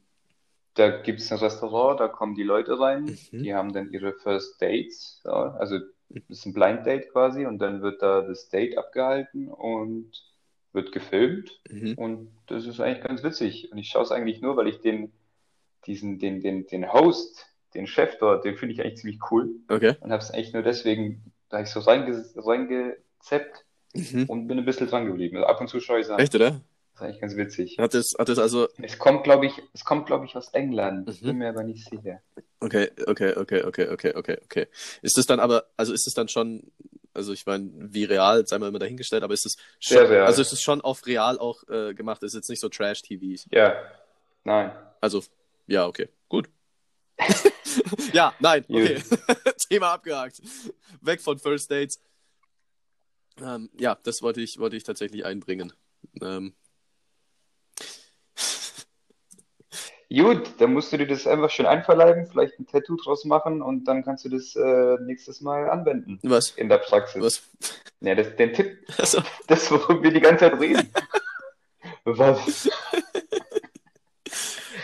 [0.75, 3.43] da gibt es ein Restaurant, da kommen die Leute rein, Mhm.
[3.43, 7.59] die haben dann ihre First Dates, ja, also das ist ein Blind Date quasi und
[7.59, 10.11] dann wird da das Date abgehalten und
[10.73, 11.95] wird gefilmt Mhm.
[11.99, 15.12] und das ist eigentlich ganz witzig und ich schaue es eigentlich nur, weil ich den,
[15.87, 19.94] diesen, den, den, den Host, den Chef dort, den finde ich eigentlich ziemlich cool Okay.
[20.00, 24.26] und habe es eigentlich nur deswegen, da hab ich so reinge reingezappt Mhm.
[24.28, 25.37] und bin ein bisschen dran geblieben.
[25.38, 26.20] Also ab und zu schaue ich es an.
[26.20, 26.61] Echt, oder?
[26.94, 27.76] ist eigentlich ganz witzig.
[27.78, 28.68] Hat es, hat es also.
[28.80, 31.09] Es kommt, glaube ich, es kommt, glaube ich, aus England.
[31.09, 31.26] Ich Mhm.
[31.26, 32.20] bin mir aber nicht sicher.
[32.61, 34.66] Okay, okay, okay, okay, okay, okay, okay.
[35.02, 36.70] Ist es dann aber, also ist es dann schon,
[37.14, 40.26] also ich meine, wie real, sei mal immer dahingestellt, aber ist es schon, Sehr real.
[40.26, 43.42] also ist es schon auf real auch äh, gemacht, ist jetzt nicht so Trash-TV.
[43.50, 43.74] Ja.
[44.44, 44.70] Nein.
[45.00, 45.22] Also,
[45.66, 46.48] ja, okay, gut.
[48.12, 49.02] ja, nein, okay.
[49.68, 50.40] Thema abgehakt.
[51.00, 52.00] Weg von First Dates.
[53.40, 55.72] Ähm, ja, das wollte ich, wollte ich tatsächlich einbringen.
[56.20, 56.54] Ähm,
[60.12, 63.85] Gut, dann musst du dir das einfach schön einverleiben, vielleicht ein Tattoo draus machen und
[63.85, 66.50] dann kannst du das äh, nächstes Mal anwenden was?
[66.50, 67.22] in der Praxis.
[67.22, 67.42] Was?
[68.00, 70.92] Ja, das, den Tipp, Also, das, worüber wir die ganze Zeit reden.
[72.04, 72.68] Was?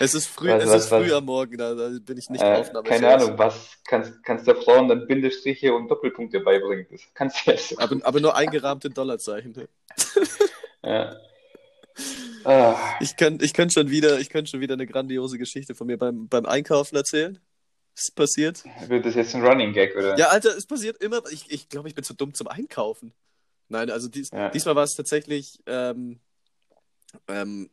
[0.01, 1.13] Es ist früh, Was, es was, ist früh was?
[1.13, 3.01] am Morgen, da, da bin ich nicht Äh, aufnahmefähig.
[3.01, 6.87] keine Ahnung, was kannst, kannst der Frauen dann Bindestriche und Doppelpunkte beibringen?
[6.91, 7.79] Das kannst du ja so.
[7.79, 9.53] Aber, aber nur eingerahmte Dollarzeichen.
[9.53, 9.69] ne?
[10.85, 11.17] Ja.
[12.45, 15.87] Ah, Ich kann, ich kann schon wieder, ich kann schon wieder eine grandiose Geschichte von
[15.87, 17.39] mir beim, beim Einkaufen erzählen.
[17.97, 18.63] Ist passiert?
[18.89, 20.17] wird das jetzt ein Running Gag, oder?
[20.19, 21.23] Ja, Alter, es passiert immer.
[21.33, 23.13] Ich, ich glaube, ich bin zu dumm zum Einkaufen.
[23.69, 24.51] Nein, also dies, Ja.
[24.51, 26.21] diesmal war es tatsächlich ähm,
[27.27, 27.71] ähm,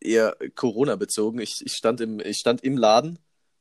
[0.00, 1.40] eher Corona bezogen.
[1.40, 3.18] Ich, ich, stand im, ich stand im Laden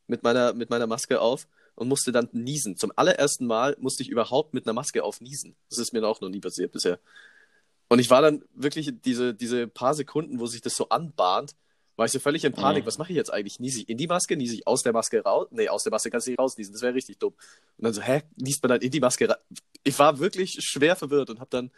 [0.08, 2.78] mit meiner, mit meiner Maske auf und musste dann niesen.
[2.78, 5.56] Zum allerersten Mal musste ich überhaupt mit einer Maske auf niesen.
[5.69, 6.99] Das ist mir auch noch nie passiert bisher.
[7.88, 11.56] Und ich war dann wirklich diese, diese paar Sekunden, wo sich das so anbahnt,
[11.95, 12.84] war ich so völlig in Panik.
[12.84, 12.88] Mhm.
[12.88, 13.60] Was mache ich jetzt eigentlich?
[13.60, 14.38] Niese ich in die Maske?
[14.38, 15.47] Niese ich aus der Maske raus?
[15.52, 16.71] Nee, aus der Maske kannst du nicht rausniesen.
[16.71, 17.34] Das wäre richtig dumm.
[17.78, 18.21] Und dann so, hä?
[18.38, 19.38] Niest man dann in die Maske rein?
[19.84, 21.71] Ich war wirklich schwer verwirrt und habe dann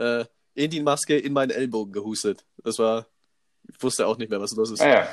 [0.00, 2.44] äh, in die Maske in meinen Ellbogen gehustet.
[2.64, 3.06] Das war,
[3.68, 4.80] ich wusste auch nicht mehr, was los ist.
[4.80, 5.08] Ah ja.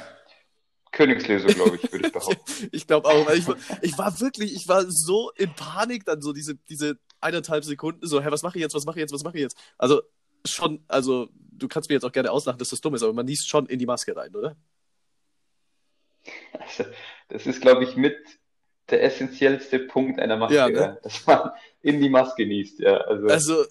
[0.91, 2.69] Königslösung, glaube ich, würde ich behaupten.
[2.71, 6.21] Ich glaube auch, weil ich, war- ich war wirklich, ich war so in Panik dann
[6.21, 9.13] so diese, diese eineinhalb Sekunden, so, hä, was mache ich jetzt, was mache ich jetzt,
[9.13, 9.57] was mache ich jetzt?
[9.77, 10.01] Also
[10.45, 13.25] schon, also du kannst mir jetzt auch gerne auslachen, dass das dumm ist, aber man
[13.25, 14.55] niest schon in die Maske rein, oder?
[16.59, 16.85] Also,
[17.29, 18.15] das ist, glaube ich, mit
[18.89, 20.99] der essentiellste Punkt einer Maske, Ja, ne?
[21.03, 22.79] dass man in die Maske niest.
[22.79, 23.65] Ja, also, Also,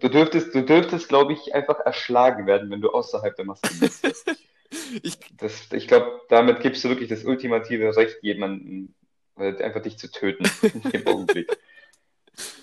[0.00, 4.04] du dürftest, du dürftest, glaube ich, einfach erschlagen werden, wenn du außerhalb der Maske niest.
[5.02, 8.94] ich, Das, ich glaube, damit gibst du wirklich das ultimative Recht, jemanden
[9.38, 10.44] äh, einfach dich zu töten
[10.84, 11.56] in dem Augenblick.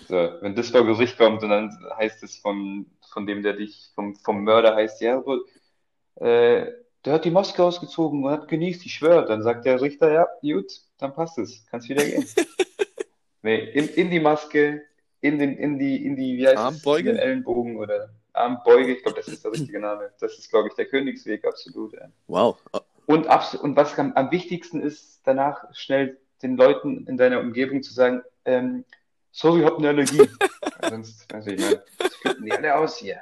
[0.08, 3.90] So, wenn das vor Gericht kommt und dann heißt es von, von dem, der dich,
[3.94, 5.22] vom, vom Mörder heißt, ja,
[6.16, 6.72] äh,
[7.04, 9.26] der hat die Maske ausgezogen und hat genießt, ich schwöre.
[9.26, 12.26] Dann sagt der Richter, ja, gut, dann passt es, kannst wieder gehen.
[13.42, 14.82] Nee, in, in die Maske,
[15.20, 17.10] in den, in die, in die, wie heißt es, Armbeuge?
[17.10, 20.12] in den Ellenbogen oder Armbeuge, ich glaube, das ist der richtige Name.
[20.20, 21.94] Das ist, glaube ich, der Königsweg, absolut.
[21.94, 22.08] Ja.
[22.26, 22.58] wow.
[23.06, 27.94] Und, und was am, am wichtigsten ist, danach schnell den Leuten in deiner Umgebung zu
[27.94, 28.84] sagen, ähm,
[29.32, 30.28] sorry, ich hab eine Allergie.
[30.90, 33.20] Sonst, also ich meine, das flippen die alle aus hier.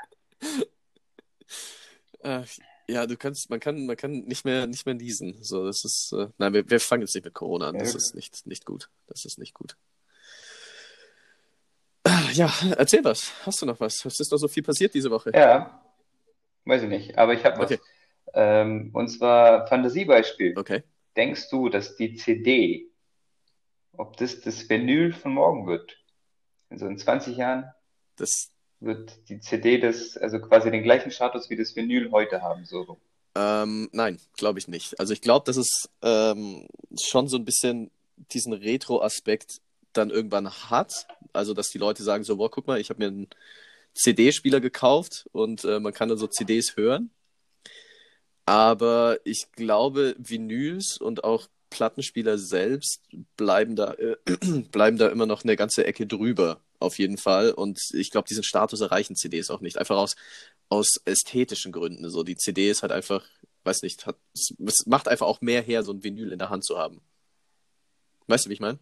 [2.22, 2.42] Äh,
[2.88, 5.42] ja, du kannst, man kann, man kann nicht mehr, nicht mehr niesen.
[5.42, 7.78] So, das ist, äh, nein, wir, wir fangen jetzt nicht mit Corona an.
[7.78, 7.96] Das Ja.
[7.98, 8.90] ist nicht, nicht gut.
[9.06, 9.76] Das ist nicht gut.
[12.34, 13.32] Ja, erzähl was.
[13.46, 14.04] Hast du noch was?
[14.04, 15.30] Es ist doch so viel passiert diese Woche.
[15.34, 15.80] Ja,
[16.64, 17.70] weiß ich nicht, aber ich habe was.
[17.70, 17.80] Okay.
[18.34, 20.58] Ähm, und zwar Fantasiebeispiel.
[20.58, 20.82] Okay.
[21.16, 22.90] Denkst du, dass die CD,
[23.96, 25.96] ob das das Vinyl von morgen wird?
[26.70, 27.72] Also in 20 Jahren
[28.16, 32.64] Das, wird die CD das, also quasi den gleichen Status wie das Vinyl heute haben,
[32.64, 32.98] so
[33.36, 34.98] ähm, nein, glaube ich nicht.
[35.00, 36.68] Also ich glaube, dass es ähm,
[37.00, 37.90] schon so ein bisschen
[38.32, 39.60] diesen Retro-Aspekt
[39.96, 41.06] dann irgendwann hat.
[41.32, 43.28] Also, dass die Leute sagen so, boah, guck mal, ich habe mir einen
[43.94, 47.10] CD-Spieler gekauft und äh, man kann dann so CDs hören.
[48.46, 53.00] Aber ich glaube, Vinyls und auch Plattenspieler selbst
[53.36, 54.16] bleiben da, äh,
[54.70, 57.52] bleiben da immer noch eine ganze Ecke drüber, auf jeden Fall.
[57.52, 59.78] Und ich glaube, diesen Status erreichen CDs auch nicht.
[59.78, 60.14] Einfach aus,
[60.68, 62.08] aus ästhetischen Gründen.
[62.10, 63.24] So, die CD ist halt einfach,
[63.64, 64.54] weiß nicht, hat, es,
[64.86, 67.00] macht einfach auch mehr her, so ein Vinyl in der Hand zu haben.
[68.26, 68.78] Weißt du, wie ich meine?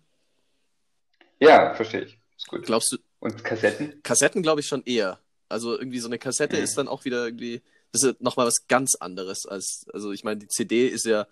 [1.43, 2.19] Ja, verstehe ich.
[2.37, 2.63] Ist gut.
[2.65, 4.03] Glaubst du, Und Kassetten?
[4.03, 5.19] Kassetten glaube ich schon eher.
[5.49, 6.63] Also irgendwie so eine Kassette Mhm.
[6.65, 10.41] ist dann auch wieder irgendwie, das ist nochmal was ganz anderes als, also ich meine,
[10.41, 11.27] die CD ist ja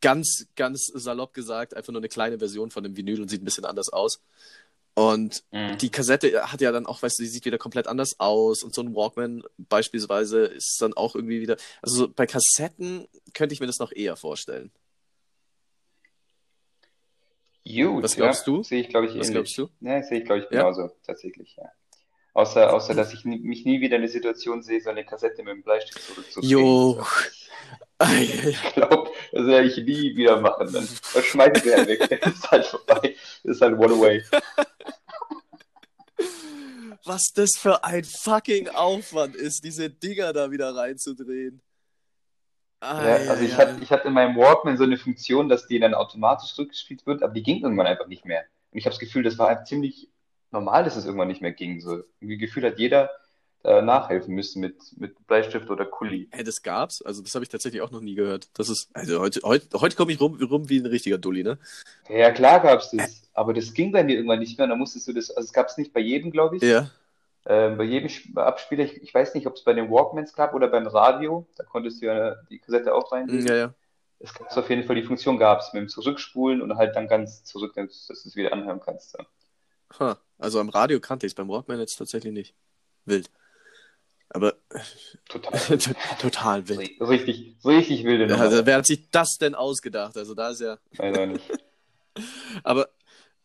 [0.00, 3.44] ganz, ganz salopp gesagt, einfach nur eine kleine Version von dem Vinyl und sieht ein
[3.44, 4.20] bisschen anders aus.
[4.94, 5.78] Und Mhm.
[5.78, 8.74] die Kassette hat ja dann auch, weißt du, die sieht wieder komplett anders aus und
[8.74, 13.60] so ein Walkman beispielsweise ist dann auch irgendwie wieder, also so bei Kassetten könnte ich
[13.60, 14.70] mir das noch eher vorstellen.
[17.94, 18.62] Gut, Was glaubst ja, du?
[18.62, 19.54] Sehe ich, glaube ich, Was ähnlich.
[19.54, 19.68] glaubst du?
[19.86, 20.62] Ja, sehe ich, glaube ich, Ja?
[20.62, 21.70] genauso, tatsächlich, ja.
[22.32, 25.52] Außer, außer dass ich mich nie wieder in der Situation sehe, so eine Kassette mit
[25.52, 26.50] dem Bleistift zurückzudrehen.
[26.50, 27.04] Jo.
[28.02, 30.72] Ich glaube, das werde ich nie wieder machen.
[30.72, 30.88] Dann
[31.60, 32.08] sie halt weg.
[32.22, 33.14] Das ist halt vorbei.
[33.44, 34.22] Das ist halt one away.
[37.04, 41.60] was das für ein fucking Aufwand ist, diese Dinger da wieder reinzudrehen.
[42.80, 45.78] Ah, Ja, also ich hatte, ich hatte in meinem Walkman so eine Funktion, dass die
[45.78, 48.44] dann automatisch zurückgespielt wird, aber die ging irgendwann einfach nicht mehr.
[48.72, 50.08] Und ich habe das Gefühl, das war einfach ziemlich
[50.50, 51.80] normal, dass es irgendwann nicht mehr ging.
[51.80, 53.10] So irgendwie Gefühl hat jeder
[53.62, 56.28] äh, nachhelfen müssen mit, mit Bleistift oder Kuli.
[56.32, 57.02] Hey, das gab's?
[57.02, 58.48] Also, das habe ich tatsächlich auch noch nie gehört.
[58.54, 61.58] Das ist, also heute, heute, heute komme ich rum, rum wie ein richtiger Dulli, ne?
[62.08, 64.64] Ja, klar gab's das, aber das ging bei mir irgendwann nicht mehr.
[64.64, 66.62] Und dann musstest du das, also es gab's nicht bei jedem, glaube ich.
[66.62, 66.90] Ja.
[67.46, 70.54] Ähm, bei jedem Sp- Abspieler, ich, ich weiß nicht, ob es bei den Walkmans gab
[70.54, 73.46] oder beim Radio, da konntest du ja die Kassette auch reinlegen.
[73.46, 73.74] Ja, ja.
[74.18, 77.42] Es gab auf jeden Fall die Funktion gab's mit dem Zurückspulen und halt dann ganz
[77.44, 79.16] zurück, dass, du es wieder anhören kannst.
[79.18, 79.26] Ja.
[79.98, 80.18] Ha.
[80.38, 82.54] Also am Radio kannte ich es, beim Walkman jetzt tatsächlich nicht.
[83.06, 83.30] Wild.
[84.28, 84.54] Aber
[85.28, 85.78] Total.
[86.20, 87.00] total wild.
[87.00, 90.16] Richtig, richtig wilde Ja, also, wer hat sich das denn ausgedacht?
[90.16, 90.78] Also da ist ja.
[90.96, 91.50] Weiß auch nicht.
[92.62, 92.88] Aber,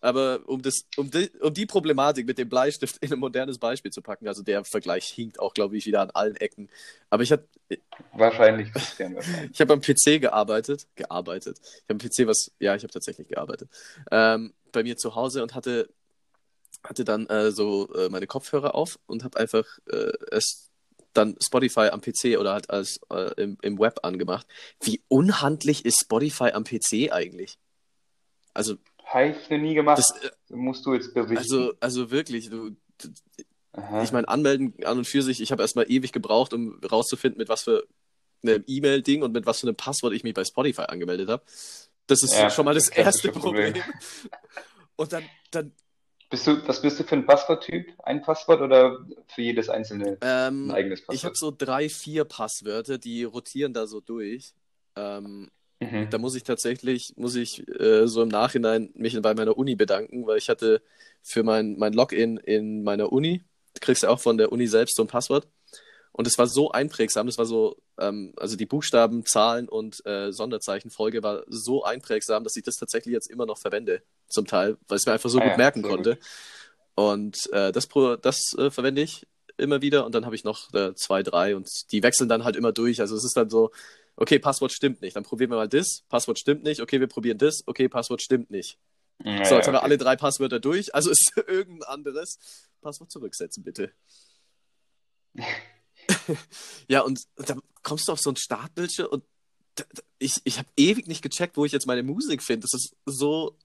[0.06, 3.92] aber um, das, um, die, um die Problematik mit dem Bleistift in ein modernes Beispiel
[3.92, 6.70] zu packen, also der Vergleich hinkt auch, glaube ich, wieder an allen Ecken.
[7.10, 7.48] Aber ich habe
[8.14, 8.70] Wahrscheinlich,
[9.52, 10.88] ich hab am PC gearbeitet.
[10.96, 11.60] Gearbeitet.
[11.64, 12.52] Ich habe am PC was.
[12.60, 13.70] Ja, ich habe tatsächlich gearbeitet.
[14.12, 15.90] Ähm, bei mir zu Hause und hatte,
[16.84, 20.70] hatte dann äh, so äh, meine Kopfhörer auf und habe einfach äh, es
[21.14, 24.46] dann Spotify am PC oder halt als äh, im, im Web angemacht.
[24.82, 27.58] Wie unhandlich ist Spotify am PC eigentlich?
[28.54, 28.76] Also,
[29.16, 29.98] Habe ich noch nie gemacht.
[29.98, 31.38] das, äh, musst du jetzt berichten.
[31.38, 32.76] also, also wirklich, du,
[33.74, 34.04] Aha.
[34.04, 37.50] ich meine, anmelden an und für sich, ich habe erstmal ewig gebraucht, um rauszufinden, mit
[37.50, 37.86] was für
[38.44, 41.44] einem E-Mail-Ding und mit was für einem Passwort ich mich bei Spotify angemeldet habe.
[42.08, 43.74] Das ist Ja, schon mal das das erste Problem.
[43.74, 43.84] Problem.
[44.98, 45.74] Und dann, dann
[46.30, 47.94] Bist du, was bist du für ein Passworttyp?
[48.04, 51.38] Ein Passwort oder für jedes einzelne ähm, ein eigenes ich habe Passwort?
[51.38, 54.54] so drei, vier Passwörter, die rotieren da so durch.
[54.96, 55.50] Ähm,
[55.92, 56.10] Mhm.
[56.10, 60.26] Da muss ich tatsächlich, muss ich äh, so im Nachhinein mich bei meiner Uni bedanken,
[60.28, 60.82] weil ich hatte
[61.22, 63.44] für mein, mein Login in meiner Uni,
[63.74, 65.48] du kriegst ja auch von der Uni selbst so ein Passwort.
[66.12, 70.32] Und es war so einprägsam, das war so, ähm, also die Buchstaben, Zahlen und äh,
[70.32, 74.96] Sonderzeichenfolge war so einprägsam, dass ich das tatsächlich jetzt immer noch verwende, zum Teil, weil
[74.96, 76.18] ich es mir einfach so Ah gut ja, merken konnte.
[76.96, 77.90] Und äh, das,
[78.22, 81.70] das äh, verwende ich immer wieder und dann habe ich noch äh, zwei, drei und
[81.92, 83.02] die wechseln dann halt immer durch.
[83.02, 83.72] Also es ist dann so,
[84.16, 87.38] okay, Passwort stimmt nicht, dann probieren wir mal das, Passwort stimmt nicht, okay, wir probieren
[87.38, 88.78] das, okay, Passwort stimmt nicht.
[89.24, 89.86] Ja, so, jetzt haben wir okay.
[89.86, 92.38] alle drei Passwörter durch, also ist irgendein anderes.
[92.82, 93.92] Passwort zurücksetzen, bitte.
[96.88, 99.24] ja, und dann kommst du auf so ein Startbildschirm und
[100.20, 102.68] ich, ich habe ewig nicht gecheckt, wo ich jetzt meine Musik finde.
[102.68, 103.58] Das ist so,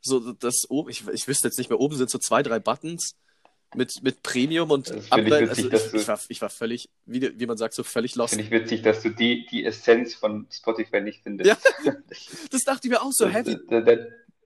[0.00, 3.14] so das oben, ich, ich wüsste jetzt nicht mehr, oben sind so zwei, drei Buttons
[3.74, 5.50] mit, mit Premium und Upgrade.
[5.50, 8.14] witzig, Also ich, du- ich, war, ich war völlig, wie, wie man sagt, so völlig
[8.14, 8.34] lost.
[8.34, 11.48] Finde ich witzig, dass du die, die Essenz von Spotify nicht findest.
[11.84, 11.92] Ja,
[12.50, 13.98] Das dachte ich mir auch so, wie, Das, das,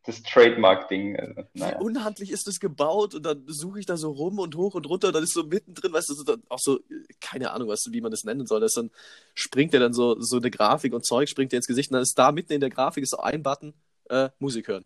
[0.07, 1.17] das Trademark-Ding.
[1.17, 1.79] Also, Wie naja.
[1.79, 5.09] unhandlich ist das gebaut und dann suche ich da so rum und hoch und runter
[5.09, 6.81] und dann ist so mittendrin, weißt du, dann auch so,
[7.21, 8.91] keine Ahnung, was, wie man das nennen soll, das dann
[9.35, 12.03] springt dir dann so, so eine Grafik und Zeug springt dir ins Gesicht und dann
[12.03, 13.75] ist da mitten in der Grafik ist so ein Button,
[14.09, 14.85] äh, Musik hören.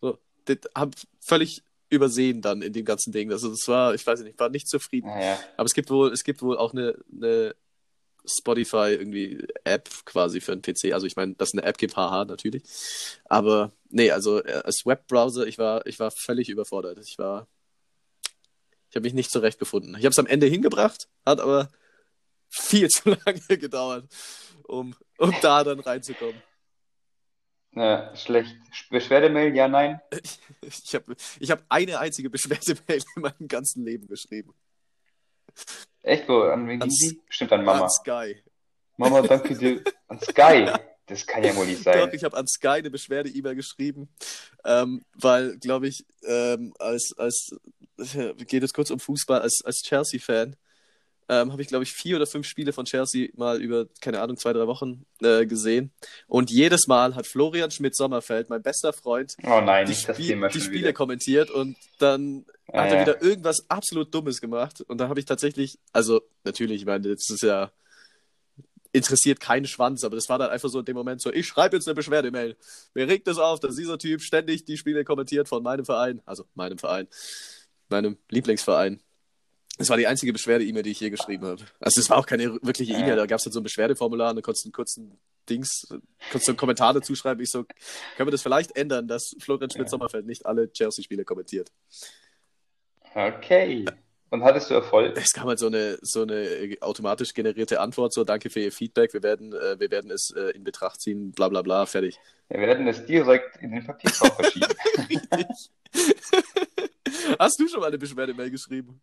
[0.00, 3.30] So, das hab völlig übersehen dann in dem ganzen Ding.
[3.32, 5.08] Also das war, ich weiß nicht, war nicht zufrieden.
[5.08, 5.38] Naja.
[5.56, 7.54] Aber es gibt wohl, es gibt wohl auch eine, eine
[8.26, 10.92] Spotify irgendwie App quasi für einen PC.
[10.92, 12.62] Also ich meine, dass es eine App gibt, haha, natürlich.
[13.24, 16.98] Aber nee, also äh, als Webbrowser, ich war, ich war völlig überfordert.
[16.98, 17.46] Ich war,
[18.90, 19.92] ich habe mich nicht zurechtgefunden.
[19.92, 21.70] Ich habe es am Ende hingebracht, hat aber
[22.48, 24.06] viel zu lange gedauert,
[24.64, 26.42] um, um da dann reinzukommen.
[27.74, 28.56] Ja, schlecht.
[28.90, 30.00] Beschwerdemail, ja, nein.
[30.62, 34.52] Ich habe ich hab eine einzige Beschwerdemail in meinem ganzen Leben geschrieben.
[36.02, 36.42] Echt, wo?
[36.42, 37.20] An wen ging die?
[37.26, 37.84] Bestimmt an Mama.
[37.84, 38.42] An Sky.
[38.96, 39.82] Mama, danke dir.
[40.08, 40.72] An Sky.
[41.06, 42.10] Das kann ja wohl nicht Doch, sein.
[42.12, 44.10] ich habe an Sky eine Beschwerde-E-Mail geschrieben,
[44.64, 47.56] ähm, weil, glaube ich, ähm, als, als,
[48.14, 50.54] äh, geht es kurz um Fußball, als, als Chelsea-Fan,
[51.28, 54.36] ähm, habe ich, glaube ich, vier oder fünf Spiele von Chelsea mal über, keine Ahnung,
[54.38, 55.92] zwei, drei Wochen äh, gesehen.
[56.26, 60.28] Und jedes Mal hat Florian Schmidt-Sommerfeld, mein bester Freund, Oh nein, die, nicht das Spie
[60.28, 60.92] Thema die Spiele wieder.
[60.94, 63.00] kommentiert und dann Ah, hat er ja.
[63.02, 64.82] wieder irgendwas absolut Dummes gemacht.
[64.82, 67.72] Und da habe ich tatsächlich, also natürlich, ich meine, das ist ja
[68.92, 71.76] interessiert keinen Schwanz, aber das war dann einfach so in dem Moment so, ich schreibe
[71.76, 72.56] jetzt eine Beschwerdemail.
[72.94, 76.44] Mir regt es auf, dass dieser Typ ständig die Spiele kommentiert von meinem Verein, also
[76.54, 77.06] meinem Verein,
[77.90, 79.00] meinem Lieblingsverein.
[79.78, 81.62] Das war die einzige Beschwerde-E-Mail, die ich je geschrieben habe.
[81.80, 82.98] Also es war auch keine wirkliche Ja.
[82.98, 85.86] E-Mail, da gab es dann so ein Beschwerdeformular und dann konntest du einen kurzen Dings,
[85.88, 87.40] konntest du einen Kommentar dazu schreiben.
[87.40, 87.64] Ich so,
[88.16, 91.70] können wir das vielleicht ändern, dass Florian Schmidt-Sommerfeld nicht alle Chelsea-Spiele kommentiert?
[93.14, 93.84] Okay.
[94.30, 95.16] Und hattest du Erfolg?
[95.16, 99.14] Es kam halt so eine, so eine automatisch generierte Antwort, so danke für Ihr Feedback,
[99.14, 102.18] wir werden, äh, wir werden es äh, in Betracht ziehen, bla bla bla, fertig.
[102.48, 104.66] Wir werden es direkt in den Papierkorb verschieben.
[107.38, 109.00] Hast du schon mal eine Beschwerdemail geschrieben?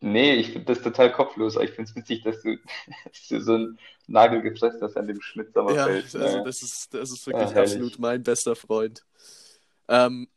[0.00, 1.56] Nee, ich finde das total kopflos.
[1.56, 2.56] aber Ich finde es witzig, dass du,
[3.04, 6.04] dass du so einen Nagel gefressen hast an dem Schmidt Ja, Sommerfeld.
[6.06, 6.44] also Naja.
[6.44, 7.72] das ist, das ist wirklich herrlich.
[7.74, 9.04] absolut mein bester Freund.
[9.88, 10.28] Ähm,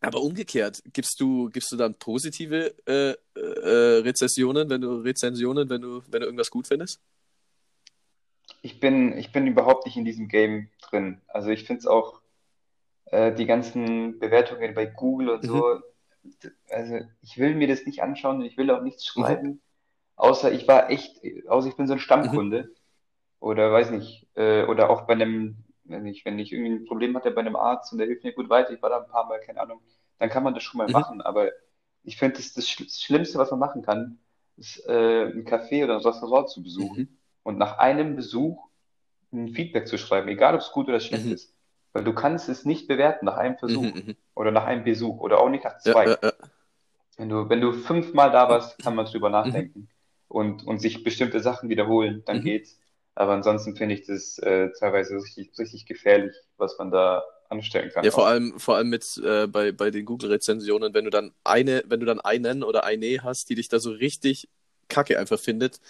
[0.00, 5.82] aber umgekehrt, gibst du, gibst du dann positive äh, äh, Rezessionen, wenn du Rezensionen, wenn
[5.82, 7.00] du, wenn du irgendwas gut findest?
[8.62, 11.20] Ich bin, ich bin überhaupt nicht in diesem Game drin.
[11.28, 12.20] Also ich finde es auch,
[13.06, 15.82] äh, die ganzen Bewertungen bei Google und so, d-
[16.70, 19.60] also ich will mir das nicht anschauen und ich will auch nichts schreiben,
[20.16, 22.70] außer ich war echt, außer ich bin so ein Stammkunde
[23.40, 27.16] oder weiß nicht, äh, oder auch bei einem, wenn ich, wenn ich irgendwie ein Problem
[27.16, 29.26] hatte bei einem Arzt und der hilft mir gut weiter, ich war da ein paar
[29.28, 29.80] Mal, keine Ahnung,
[30.18, 31.02] dann kann man das schon mal Mhm.
[31.02, 31.50] machen, aber
[32.04, 34.18] ich finde, das, das Schl- Schlimmste, was man machen kann,
[34.56, 37.18] ist äh, ein Café oder ein Restaurant zu besuchen Mhm.
[37.44, 38.68] und nach einem Besuch
[39.32, 41.32] ein Feedback zu schreiben, egal ob es gut oder schlecht Mhm.
[41.32, 41.54] ist.
[41.92, 44.16] Weil du kannst es nicht bewerten nach einem Versuch Mhm, mhm.
[44.38, 46.04] Oder nach einem Besuch oder auch nicht nach zwei.
[46.04, 46.32] ja, ja.
[47.18, 49.88] Wenn du, wenn du fünfmal da warst, kann man drüber nachdenken
[50.28, 52.42] und, und sich bestimmte Sachen wiederholen, dann Mhm.
[52.42, 52.78] geht's.
[53.14, 58.04] Aber ansonsten finde ich das äh, teilweise richtig, richtig gefährlich, was man da anstellen kann.
[58.04, 61.82] Ja, vor allem, vor allem mit äh, bei, bei den Google-Rezensionen, wenn du dann eine,
[61.86, 64.48] wenn du dann einen oder eine hast, die dich da so richtig
[64.88, 65.80] kacke einfach findet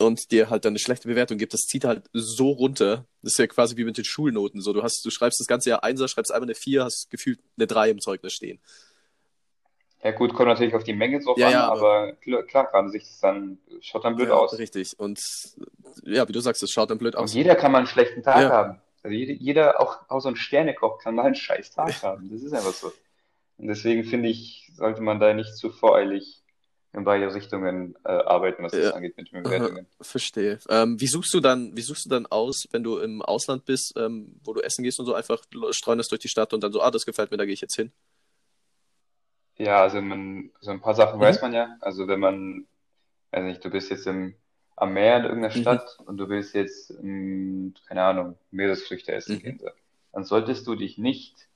[0.00, 3.06] und dir halt dann eine schlechte Bewertung gibt, das zieht halt so runter.
[3.22, 4.60] Das ist ja quasi wie mit den Schulnoten.
[4.60, 7.40] So, du hast, du schreibst das ganze Jahr Einser, schreibst einmal eine Vier, hast gefühlt
[7.56, 8.60] eine Drei im Zeugnis stehen.
[10.02, 12.90] Ja gut, kommt natürlich auf die Menge drauf Ja, an, ja, aber klar, klar kann
[12.90, 14.52] sich das dann, schaut dann blöd Ja, aus.
[14.58, 14.98] Richtig.
[14.98, 15.20] Und
[16.04, 17.32] ja, wie du sagst, es schaut dann blöd Und aus.
[17.32, 18.80] jeder kann mal einen schlechten Tag haben.
[19.02, 22.30] Also jeder, jeder auch, auch so ein Sternekoch kann mal einen scheiß Tag haben.
[22.30, 22.92] Das ist einfach so.
[23.58, 26.42] Und deswegen finde ich, sollte man da nicht zu voreilig
[26.92, 28.90] in beide Richtungen äh, arbeiten, was das Ja.
[28.92, 29.86] angeht mit den Bewertungen.
[30.00, 30.58] Verstehe.
[30.68, 33.92] Ähm, wie suchst du dann, wie suchst du dann aus, wenn du im Ausland bist,
[33.96, 36.72] ähm, wo du essen gehst und so einfach streuen das durch die Stadt und dann
[36.72, 37.92] so, ah, das gefällt mir, da gehe ich jetzt hin.
[39.56, 41.24] Ja, also man, so ein paar Sachen Mhm.
[41.24, 41.76] weiß man ja.
[41.80, 42.66] Also wenn man,
[43.32, 44.34] weiß nicht, du bist jetzt im,
[44.76, 45.60] am Meer in irgendeiner Mhm.
[45.60, 49.40] Stadt und du willst jetzt, ähm, keine Ahnung, Meeresfrüchte essen Mhm.
[49.40, 49.68] gehen, so,
[50.12, 51.48] dann solltest du dich nicht,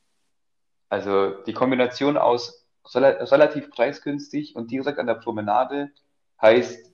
[0.88, 5.90] also die Kombination aus relativ preisgünstig und direkt an der Promenade
[6.40, 6.92] heißt,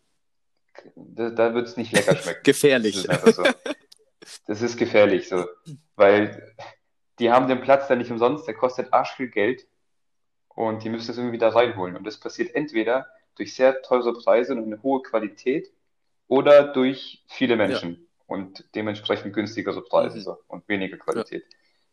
[0.94, 2.40] da, da wird es nicht lecker schmecken.
[2.40, 2.96] Das Gefährlich.
[2.96, 3.44] ist einfach so.
[4.46, 5.46] Das ist gefährlich so,
[5.96, 6.54] weil
[7.18, 9.66] die haben den Platz da nicht umsonst, der kostet arschviel Geld
[10.48, 11.96] und die müssen es irgendwie da reinholen.
[11.96, 15.72] Und das passiert entweder durch sehr teure Preise und eine hohe Qualität
[16.26, 20.22] oder durch viele Menschen und dementsprechend günstigere Preise Mhm.
[20.22, 21.44] so, und weniger Qualität.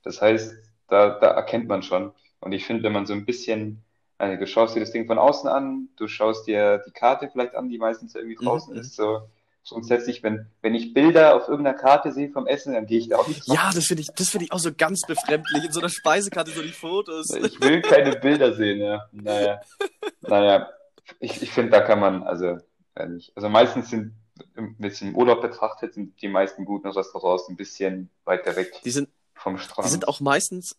[0.03, 0.53] Das heißt,
[0.89, 2.11] da, da erkennt man schon.
[2.41, 3.84] Und ich finde, wenn man so ein bisschen,
[4.17, 7.55] also du schaust dir das Ding von außen an, du schaust dir die Karte vielleicht
[7.55, 8.79] an, die meistens irgendwie Mhm, draußen mhm.
[8.81, 9.27] ist, so
[9.67, 13.17] grundsätzlich, wenn, wenn ich Bilder auf irgendeiner Karte sehe vom Essen, dann gehe ich da
[13.17, 13.55] auch nicht drauf.
[13.55, 15.63] Ja, das finde ich, das finde ich auch so ganz befremdlich.
[15.65, 17.31] In so einer Speisekarte so die Fotos.
[17.31, 19.09] Ich will keine Bilder sehen, ja.
[19.11, 19.59] Naja,
[20.21, 20.69] naja,
[21.19, 22.57] ich, ich finde, da kann man, also.
[22.97, 24.13] Also meistens sind,
[24.53, 28.91] wenn es im Urlaub betrachtet, sind die meisten guten Restaurants ein bisschen weiter weg Die
[28.91, 29.89] sind, vom die Strand.
[29.89, 30.77] sind auch meistens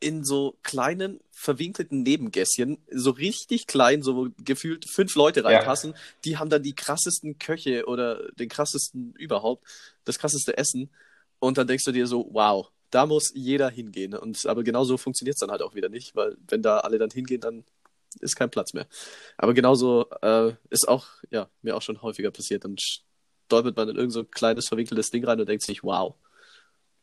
[0.00, 5.46] in so kleinen, verwinkelten Nebengässchen, so richtig klein, so gefühlt fünf Leute Ja.
[5.46, 5.94] reinpassen.
[6.24, 9.66] Die haben dann die krassesten Köche oder den krassesten überhaupt,
[10.04, 10.90] das krasseste Essen.
[11.38, 14.14] Und dann denkst du dir so, wow, da muss jeder hingehen.
[14.14, 17.10] Und aber genauso funktioniert es dann halt auch wieder nicht, weil wenn da alle dann
[17.10, 17.64] hingehen, dann
[18.20, 18.86] ist kein Platz mehr.
[19.36, 22.64] Aber genauso äh, ist auch, ja, mir auch schon häufiger passiert.
[22.64, 26.14] Dann stolpert man in irgend so ein kleines, verwinkeltes Ding rein und denkt sich, wow.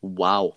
[0.01, 0.55] Wow.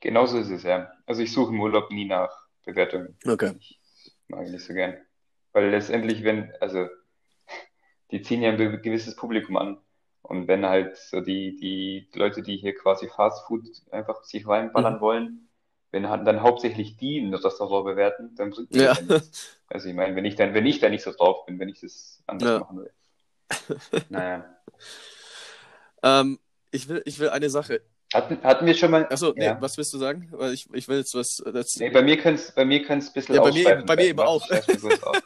[0.00, 0.92] Genauso ist es, ja.
[1.06, 2.30] Also ich suche im Urlaub nie nach
[2.64, 3.16] Bewertungen.
[3.26, 3.54] Okay.
[4.28, 4.96] Mag ich nicht so gern.
[5.52, 6.88] Weil letztendlich, wenn, also,
[8.10, 9.78] die ziehen ja ein gewisses Publikum an.
[10.22, 14.96] Und wenn halt so die, die Leute, die hier quasi Fast Food einfach sich reinballern
[14.96, 15.00] Mhm.
[15.00, 15.48] wollen,
[15.90, 18.88] wenn dann hauptsächlich die ein Restaurant bewerten, dann bringt Ja.
[18.94, 19.58] das nichts.
[19.68, 21.80] Also ich meine, wenn ich dann, wenn ich da nicht so drauf bin, wenn ich
[21.80, 22.58] das anders Ja.
[22.60, 22.92] machen will.
[24.08, 24.44] Naja.
[26.02, 26.38] Ähm,
[26.70, 27.82] ich will, ich will eine Sache.
[28.14, 29.06] Hatten, hatten wir schon mal.
[29.10, 29.60] Achso, nee, Ja.
[29.60, 30.28] was willst du sagen?
[30.32, 31.42] Weil ich, ich will jetzt was.
[31.52, 33.96] Das, Nee, bei mir könnte es bei mir können's ein bisschen Ja, bei mir- bei
[33.96, 34.42] mir eben auch.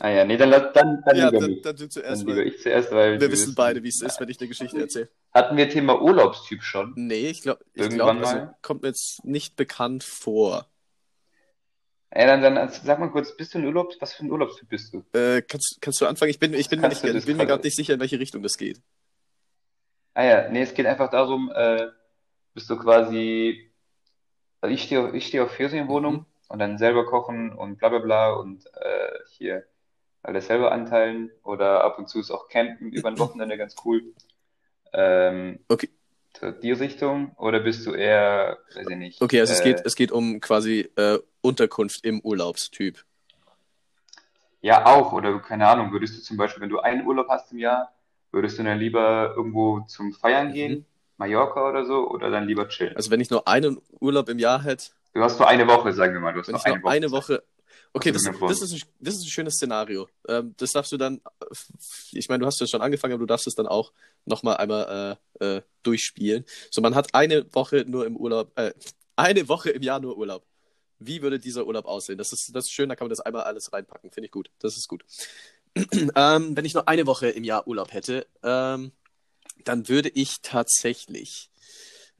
[0.00, 2.36] Ah ja, nee, dann, lass- dann, dann ja, lieber dann, dann du Dann zuerst, lieber
[2.38, 5.08] weil ich zuerst, weil wir wissen beide, wie es ist, wenn ich eine Geschichte erzähle.
[5.32, 6.92] Hatten wir Thema Urlaubstyp schon?
[6.96, 10.66] Nee, ich glaube, ich also, kommt mir jetzt nicht bekannt vor.
[12.14, 14.68] Ja, dann, dann also, sag mal kurz, bist du ein Urlaubs, was für ein Urlaubstyp
[14.68, 15.04] bist du?
[15.16, 16.30] Äh, kannst, kannst du anfangen?
[16.30, 18.18] Ich bin, ich bin mir, Kannst nicht, ich bin mir gerade nicht sicher, in welche
[18.18, 18.82] Richtung das geht.
[20.14, 21.86] Ah ja, nee, es geht einfach darum, äh,
[22.54, 23.70] bist du quasi,
[24.60, 26.26] also ich stehe auf, ich stehe auf Ferienwohnung Mhm.
[26.48, 29.64] und dann selber kochen und bla bla bla und äh, hier
[30.22, 34.02] alles selber anteilen oder ab und zu ist auch Campen über ein Wochenende ganz cool.
[34.92, 35.88] Ähm, Okay.
[36.38, 39.82] so die Richtung oder bist du eher, weiß ich nicht, Okay, also es äh, geht,
[39.86, 43.04] es geht um quasi äh, Unterkunft im Urlaubstyp.
[44.60, 45.12] Ja, auch.
[45.12, 47.92] Oder keine Ahnung, würdest du zum Beispiel, wenn du einen Urlaub hast im Jahr,
[48.30, 50.84] würdest du dann lieber irgendwo zum Feiern gehen, Mhm.
[51.22, 52.96] Mallorca oder so, oder dann lieber chillen?
[52.96, 56.14] Also wenn ich nur einen Urlaub im Jahr hätte, Du hast nur eine Woche, sagen
[56.14, 56.32] wir mal.
[56.32, 57.34] Du hast wenn nur ich nur eine Woche.
[57.34, 57.44] eine Woche.
[57.94, 60.08] Okay, das, das, ist ein, das ist ein schönes Szenario.
[60.26, 61.20] Ähm, das darfst du dann,
[62.12, 63.92] ich meine, du hast ja schon angefangen, aber du darfst es dann auch
[64.24, 66.46] nochmal einmal äh, äh, durchspielen.
[66.70, 68.72] So, man hat eine Woche nur im Urlaub, äh,
[69.16, 70.46] eine Woche im Jahr nur Urlaub.
[70.98, 72.16] Wie würde dieser Urlaub aussehen?
[72.16, 74.10] Das ist, das ist schön, da kann man das einmal alles reinpacken.
[74.10, 74.50] Finde ich gut.
[74.60, 75.04] Das ist gut.
[76.16, 78.92] ähm, wenn ich nur eine Woche im Jahr Urlaub hätte, ähm,
[79.64, 81.50] dann würde ich tatsächlich,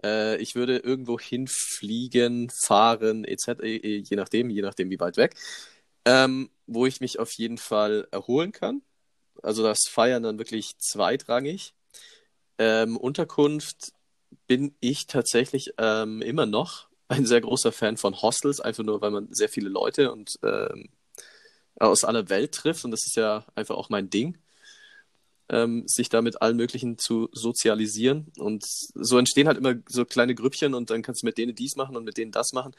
[0.04, 5.34] äh, ich würde irgendwo hinfliegen, fahren, etc., äh, je nachdem, je nachdem, wie weit weg,
[6.04, 8.82] ähm, wo ich mich auf jeden Fall erholen kann.
[9.42, 11.74] Also das Feiern dann wirklich zweitrangig.
[12.58, 13.92] Ähm, Unterkunft
[14.46, 19.10] bin ich tatsächlich ähm, immer noch ein sehr großer Fan von Hostels, einfach nur, weil
[19.10, 20.88] man sehr viele Leute und ähm,
[21.76, 24.38] aus aller Welt trifft und das ist ja einfach auch mein Ding,
[25.48, 30.34] ähm, sich da mit allen möglichen zu sozialisieren und so entstehen halt immer so kleine
[30.34, 32.74] Grüppchen und dann kannst du mit denen dies machen und mit denen das machen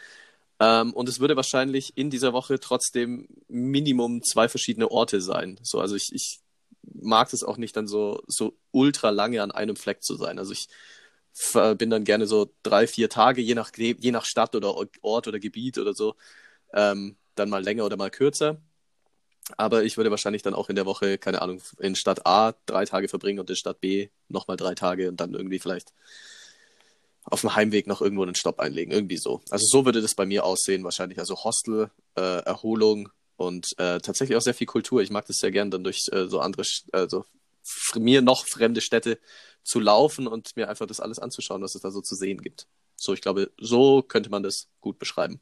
[0.60, 5.60] ähm, und es würde wahrscheinlich in dieser Woche trotzdem Minimum zwei verschiedene Orte sein.
[5.64, 6.40] So, also ich, ich
[6.84, 10.40] mag es auch nicht dann so, so ultra lange an einem Fleck zu sein.
[10.40, 10.68] Also ich
[11.36, 15.28] f- bin dann gerne so drei, vier Tage, je nach, je nach Stadt oder Ort
[15.28, 16.16] oder Gebiet oder so,
[16.74, 18.62] ähm, dann mal länger oder mal kürzer.
[19.58, 22.86] Aber ich würde wahrscheinlich dann auch in der Woche, keine Ahnung, in Stadt A drei
[22.86, 25.94] Tage verbringen und in Stadt B nochmal drei Tage und dann irgendwie vielleicht
[27.26, 28.94] auf dem Heimweg noch irgendwo einen Stopp einlegen.
[28.94, 29.42] Irgendwie so.
[29.50, 31.20] Also so würde das bei mir aussehen, wahrscheinlich.
[31.20, 35.02] Also Hostel, äh, Erholung und äh, tatsächlich auch sehr viel Kultur.
[35.02, 37.26] Ich mag das sehr gern, dann durch äh, so andere, also
[37.96, 39.20] mir noch fremde Städte
[39.64, 42.68] zu laufen und mir einfach das alles anzuschauen, was es da so zu sehen gibt.
[42.96, 45.40] So, ich glaube, so könnte man das gut beschreiben.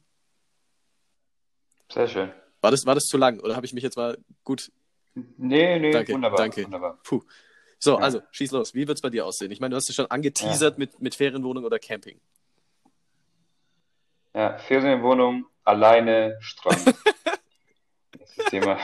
[1.92, 2.32] Sehr schön.
[2.62, 4.72] War das, war das zu lang oder habe ich mich jetzt mal gut
[5.14, 6.38] Nee, nee, Danke, wunderbar.
[6.38, 6.64] danke.
[6.64, 6.98] Wunderbar.
[7.04, 7.20] Puh.
[7.78, 8.04] So, Ja.
[8.04, 8.72] also, schieß los.
[8.72, 9.50] Wie wird es bei dir aussehen?
[9.50, 12.18] Ich meine, du hast es schon angeteasert mit, mit Ferienwohnung oder Camping.
[14.34, 16.80] Ja, Ferienwohnung, alleine, Strand.
[18.18, 18.78] Das ist das Thema.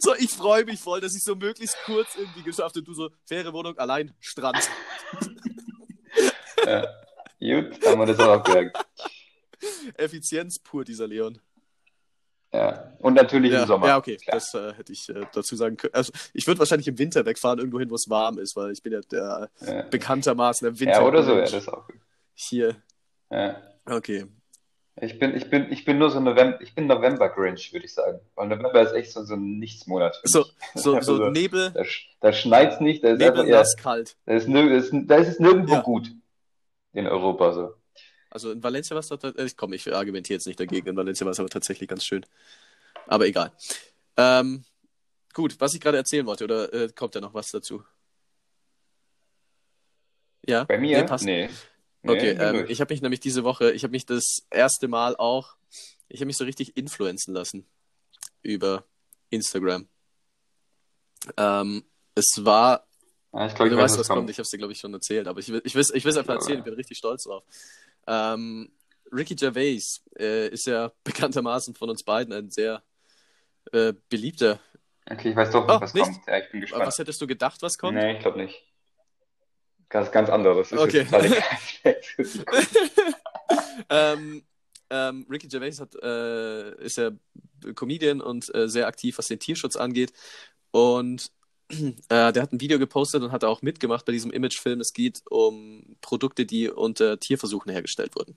[0.00, 2.84] So, ich freue mich voll, dass ich so möglichst kurz irgendwie geschafft habe.
[2.84, 4.68] Du so, Ferienwohnung, allein, Strand.
[6.64, 6.82] Ja.
[7.40, 8.76] Gut, haben wir das auch abgehakt.
[9.96, 11.40] Effizienz pur, dieser Leon.
[12.54, 12.92] Ja.
[13.00, 13.86] Und natürlich Ja, im Sommer.
[13.88, 14.36] ja okay, Klar.
[14.36, 15.92] das äh, hätte ich äh, dazu sagen können.
[15.94, 18.82] Also, ich würde wahrscheinlich im Winter wegfahren, irgendwo hin, wo es warm ist, weil ich
[18.82, 19.82] bin ja der Ja.
[19.90, 21.00] bekanntermaßen der Winter.
[21.00, 21.96] ja, oder so, ja, das ist auch gut.
[22.34, 22.76] Hier,
[23.30, 23.56] Ja.
[23.86, 24.26] okay.
[25.00, 28.20] Ich bin, ich bin, ich bin nur so November, ich bin November-Grinch, würde ich sagen.
[28.36, 30.44] Weil November ist echt so, so ein Nichtsmonat So,
[30.76, 31.82] so, so Also, Nebel, Da,
[32.20, 34.16] da schneit's nicht, da ist Nebel, einfach, ja, nass, kalt.
[34.24, 35.80] da ist, nirg- da ist, da ist es nirgendwo Ja.
[35.82, 36.08] gut.
[36.92, 37.74] In Europa so.
[38.34, 40.88] Also in Valencia war es doch, äh, komm, ich argumentiere jetzt nicht dagegen.
[40.88, 42.26] In Valencia war es aber tatsächlich ganz schön.
[43.06, 43.52] Aber egal.
[44.16, 44.64] Ähm,
[45.32, 47.84] gut, was ich gerade erzählen wollte, oder äh, kommt da noch was dazu?
[50.46, 50.64] Ja?
[50.64, 50.98] Bei mir?
[51.02, 51.24] Nee, passt.
[51.24, 51.48] Nee.
[52.02, 55.14] Nee, Okay, ähm, ich habe mich nämlich diese Woche, ich habe mich das erste Mal
[55.16, 55.56] auch,
[56.08, 57.66] ich habe mich so richtig influenzen lassen
[58.42, 58.84] über
[59.30, 59.88] Instagram.
[61.36, 61.84] Ähm,
[62.16, 62.86] es war
[63.32, 64.18] Ah, ich glaube, du ich weißt, was was kommt.
[64.18, 64.30] kommt.
[64.30, 66.10] Ich habe es dir, glaube ich, schon erzählt, aber ich will ich will, ich will
[66.10, 66.40] es einfach Ja.
[66.40, 66.58] erzählen.
[66.58, 67.42] Ich bin richtig stolz drauf.
[68.06, 68.70] Ähm,
[69.12, 72.82] Ricky Gervais äh, ist ja bekanntermaßen von uns beiden ein sehr
[73.72, 74.60] äh, beliebter.
[75.10, 76.04] Okay, ich weiß doch Oh, was nicht?
[76.04, 76.26] kommt.
[76.26, 76.86] Ja, ich bin gespannt.
[76.86, 77.98] Was hättest du gedacht, was kommt?
[77.98, 78.62] Nee, ich glaube nicht.
[79.90, 80.72] Ganz, ganz anderes.
[80.72, 81.06] Ist Okay.
[83.90, 84.42] ähm,
[84.90, 87.10] ähm, Ricky Gervais hat, äh, ist ja
[87.74, 90.12] Comedian und äh, sehr aktiv, was den Tierschutz angeht.
[90.70, 91.30] Und
[91.70, 94.80] äh, der hat ein Video gepostet und hat auch mitgemacht bei diesem Imagefilm.
[94.80, 98.36] Es geht um Produkte, die unter Tierversuchen hergestellt wurden.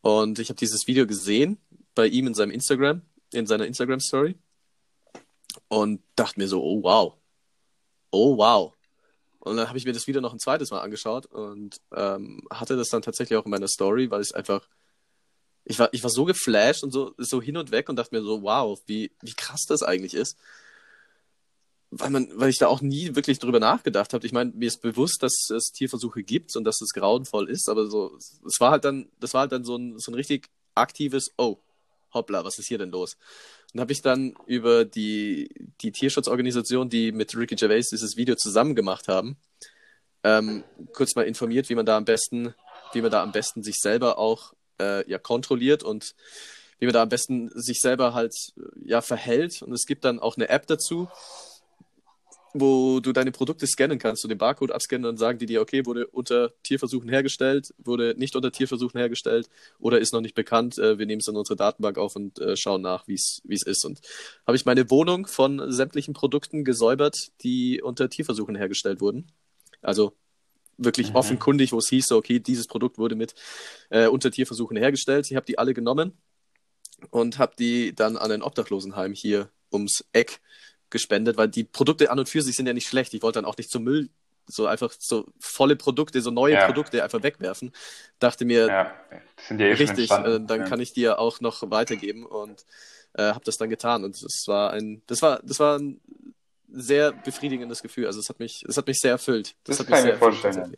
[0.00, 1.58] Und ich habe dieses Video gesehen
[1.94, 3.02] bei ihm in seinem Instagram,
[3.32, 4.36] in seiner Instagram-Story.
[5.68, 7.14] Und dachte mir so, oh wow.
[8.10, 8.74] Oh wow.
[9.40, 12.76] Und dann habe ich mir das Video noch ein zweites Mal angeschaut und ähm, hatte
[12.76, 14.68] das dann tatsächlich auch in meiner Story, weil es einfach.
[15.64, 18.22] Ich war, ich war so geflasht und so, so hin und weg und dachte mir
[18.22, 20.38] so, wow, wie, wie krass das eigentlich ist.
[21.90, 24.26] Weil, man, weil ich da auch nie wirklich drüber nachgedacht habe.
[24.26, 27.86] Ich meine, mir ist bewusst, dass es Tierversuche gibt und dass es grauenvoll ist, aber
[27.86, 31.32] so, es war halt dann, das war halt dann so ein, so ein richtig aktives,
[31.38, 31.58] oh,
[32.12, 33.16] hoppla, was ist hier denn los?
[33.72, 35.48] Und habe ich dann über die,
[35.80, 39.36] die Tierschutzorganisation, die mit Ricky Gervais dieses Video zusammen gemacht haben,
[40.24, 42.54] ähm, kurz mal informiert, wie man da am besten,
[42.92, 46.14] wie man da am besten sich selber auch äh, ja, kontrolliert und
[46.78, 49.62] wie man da am besten sich selber halt äh, ja verhält.
[49.62, 51.08] Und es gibt dann auch eine App dazu,
[52.60, 55.86] wo du deine Produkte scannen kannst, du den Barcode abscannen, dann sagen die dir, okay,
[55.86, 59.48] wurde unter Tierversuchen hergestellt, wurde nicht unter Tierversuchen hergestellt
[59.78, 60.78] oder ist noch nicht bekannt.
[60.78, 63.84] Äh, wir nehmen es in unsere Datenbank auf und äh, schauen nach, wie es ist.
[63.84, 64.00] Und
[64.46, 69.30] habe ich meine Wohnung von sämtlichen Produkten gesäubert, die unter Tierversuchen hergestellt wurden.
[69.82, 70.12] Also
[70.78, 71.16] wirklich mhm.
[71.16, 73.34] offenkundig, wo es hieß, okay, dieses Produkt wurde mit
[73.90, 75.26] äh, unter Tierversuchen hergestellt.
[75.30, 76.12] Ich habe die alle genommen
[77.10, 80.40] und habe die dann an ein Obdachlosenheim hier ums Eck
[80.90, 83.14] gespendet, weil die Produkte an und für sich sind ja nicht schlecht.
[83.14, 84.10] Ich wollte dann auch nicht zum Müll
[84.48, 86.66] so einfach so volle Produkte, so neue ja.
[86.66, 87.72] Produkte einfach wegwerfen.
[88.18, 88.94] Dachte mir, ja,
[89.48, 92.64] sind ja eh richtig, äh, dann kann ich die ja auch noch weitergeben und
[93.14, 96.00] äh, habe das dann getan und das war ein, das war, das war ein
[96.68, 98.06] sehr befriedigendes Gefühl.
[98.06, 99.56] Also es hat mich, es hat mich sehr erfüllt.
[99.64, 100.76] Das, das kann ich mir vorstellen.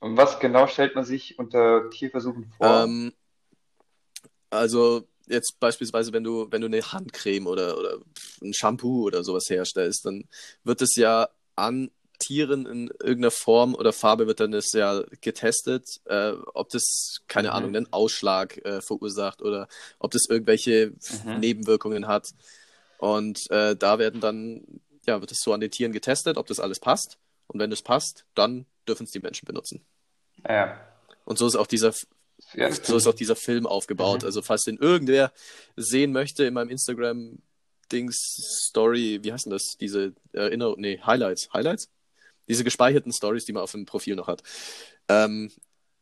[0.00, 2.84] Und was genau stellt man sich unter Tierversuchen vor?
[2.84, 3.12] Ähm,
[4.50, 7.98] also jetzt beispielsweise, wenn du, wenn du eine Handcreme oder, oder
[8.42, 10.24] ein Shampoo oder sowas herstellst, dann
[10.64, 15.84] wird es ja an Tieren in irgendeiner Form oder Farbe wird dann das ja getestet,
[16.06, 17.54] äh, ob das, keine mhm.
[17.54, 19.68] Ahnung, einen Ausschlag äh, verursacht oder
[19.98, 20.92] ob das irgendwelche
[21.24, 21.40] mhm.
[21.40, 22.28] Nebenwirkungen hat.
[22.98, 26.60] Und äh, da werden dann, ja, wird es so an den Tieren getestet, ob das
[26.60, 27.18] alles passt.
[27.46, 29.84] Und wenn es passt, dann dürfen es die Menschen benutzen.
[30.48, 30.80] Ja.
[31.24, 31.92] Und so ist auch dieser
[32.54, 32.70] ja.
[32.84, 34.22] So ist auch dieser Film aufgebaut.
[34.22, 34.26] Mhm.
[34.26, 35.32] Also, falls den irgendwer
[35.76, 37.38] sehen möchte in meinem Instagram
[37.90, 38.16] Dings
[38.68, 39.76] Story, wie heißt denn das?
[39.80, 41.48] Diese Erinnerung, nee, Highlights.
[41.52, 41.88] Highlights?
[42.48, 44.42] Diese gespeicherten Stories, die man auf dem Profil noch hat.
[45.08, 45.50] Ähm,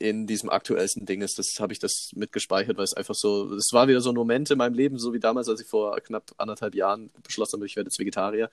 [0.02, 3.68] in diesem aktuellsten Ding ist, das habe ich das mitgespeichert, weil es einfach so, es
[3.72, 6.32] war wieder so ein Moment in meinem Leben, so wie damals, als ich vor knapp
[6.38, 8.50] anderthalb Jahren beschlossen habe, ich werde jetzt Vegetarier,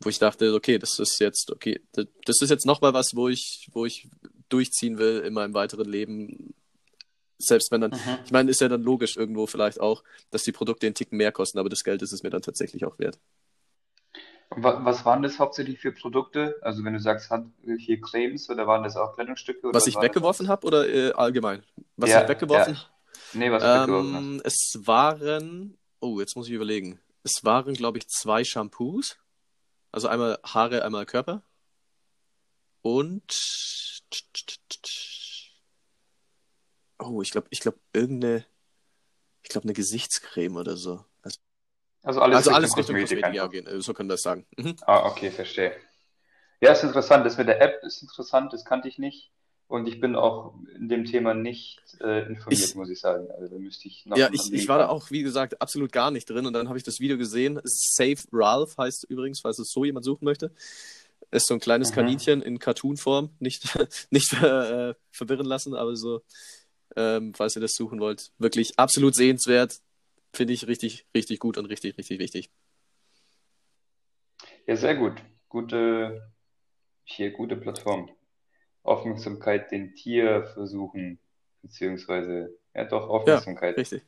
[0.00, 3.68] wo ich dachte, okay, das ist jetzt, okay, das ist jetzt nochmal was, wo ich,
[3.72, 4.08] wo ich
[4.48, 6.54] durchziehen will in meinem weiteren Leben,
[7.40, 8.18] selbst wenn dann, mhm.
[8.24, 11.32] ich meine, ist ja dann logisch irgendwo vielleicht auch, dass die Produkte einen Ticken mehr
[11.32, 13.18] kosten, aber das Geld ist es mir dann tatsächlich auch wert.
[14.56, 16.56] Was waren das hauptsächlich für Produkte?
[16.62, 17.32] Also wenn du sagst,
[17.78, 19.68] hier Cremes oder waren das auch Kleidungsstücke?
[19.72, 21.62] was ich weggeworfen habe oder äh, allgemein?
[21.96, 22.74] Was ja, ich weggeworfen?
[22.74, 22.80] Ja.
[23.34, 24.46] Nee, was ähm, weggeworfen hast.
[24.46, 26.98] Es waren, oh, jetzt muss ich überlegen.
[27.22, 29.18] Es waren, glaube ich, zwei Shampoos.
[29.92, 31.44] Also einmal Haare, einmal Körper.
[32.82, 33.22] Und
[37.00, 38.44] Oh, ich glaube, ich glaube, irgendeine,
[39.42, 41.04] ich glaube, eine Gesichtscreme oder so.
[41.22, 41.38] Also,
[42.02, 43.80] also alles, also alles Richtung Kosmetik, ja, gehen.
[43.80, 44.46] So können wir das sagen.
[44.56, 44.76] Mhm.
[44.82, 45.74] Ah, okay, verstehe.
[46.60, 47.24] Ja, ist interessant.
[47.24, 49.30] Das mit der App ist interessant, das kannte ich nicht.
[49.70, 53.28] Und ich bin auch in dem Thema nicht äh, informiert, ich, muss ich sagen.
[53.30, 54.16] Also da müsste ich noch.
[54.16, 56.44] Ja, ich, ich war da auch, wie gesagt, absolut gar nicht drin.
[56.44, 57.60] Und dann habe ich das Video gesehen.
[57.62, 60.52] Save Ralph heißt übrigens, falls es so jemand suchen möchte.
[61.30, 61.94] Ist so ein kleines mhm.
[61.94, 63.30] Kaninchen in Cartoon-Form.
[63.38, 63.78] Nicht,
[64.10, 66.22] nicht äh, verwirren lassen, aber so
[66.96, 68.32] ähm, falls ihr das suchen wollt.
[68.38, 69.80] Wirklich absolut sehenswert.
[70.32, 72.50] Finde ich richtig, richtig gut und richtig, richtig wichtig.
[74.66, 75.14] Ja, sehr gut.
[75.48, 76.32] Gute,
[77.04, 78.10] hier gute Plattform.
[78.82, 81.18] Aufmerksamkeit den Tierversuchen,
[81.62, 83.76] beziehungsweise, ja doch, Aufmerksamkeit.
[83.76, 84.02] Ja, richtig.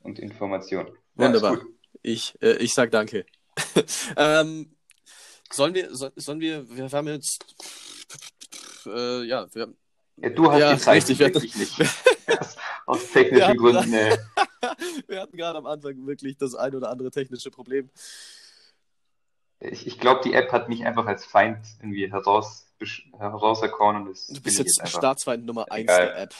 [0.00, 0.96] Und Information.
[1.14, 1.58] Wunderbar.
[1.58, 1.64] Ja,
[2.02, 3.26] ich, äh, ich sag danke.
[4.16, 4.76] ähm,
[5.50, 7.44] sollen wir, so, sollen wir, wir haben jetzt,
[8.86, 9.76] äh, ja, wir haben,
[10.16, 11.78] ja, du hast ja, die Zeit richtig, wirklich nicht.
[12.86, 13.90] Aus technischen Gründen.
[13.90, 14.10] Nee.
[15.08, 17.90] wir hatten gerade am Anfang wirklich das ein oder andere technische Problem.
[19.58, 22.66] Ich, ich glaube, die App hat mich einfach als Feind irgendwie heraus,
[23.18, 24.06] herauserkoren.
[24.06, 26.34] Und du bist jetzt Staatsfeind Nummer 1 der App.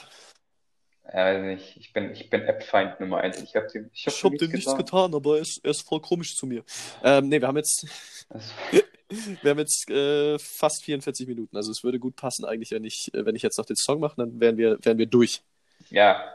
[1.13, 1.77] Ja, nicht.
[1.77, 3.41] Ich bin, ich bin App-Feind Nummer 1.
[3.43, 5.83] Ich habe dem, ich hab ich hab dem nichts getan, aber er ist, er ist
[5.83, 6.65] voll komisch zu mir.
[7.03, 7.87] Ähm, nee, wir haben jetzt.
[9.43, 11.57] wir haben jetzt äh, fast 44 Minuten.
[11.57, 14.01] Also es würde gut passen, eigentlich, wenn ich, äh, wenn ich jetzt noch den Song
[14.01, 15.43] mache, dann wären wir, wären wir durch.
[15.91, 16.35] Ja.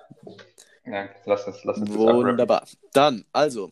[0.86, 2.68] ja lass uns, lass uns Wunderbar.
[2.94, 3.72] Dann, also,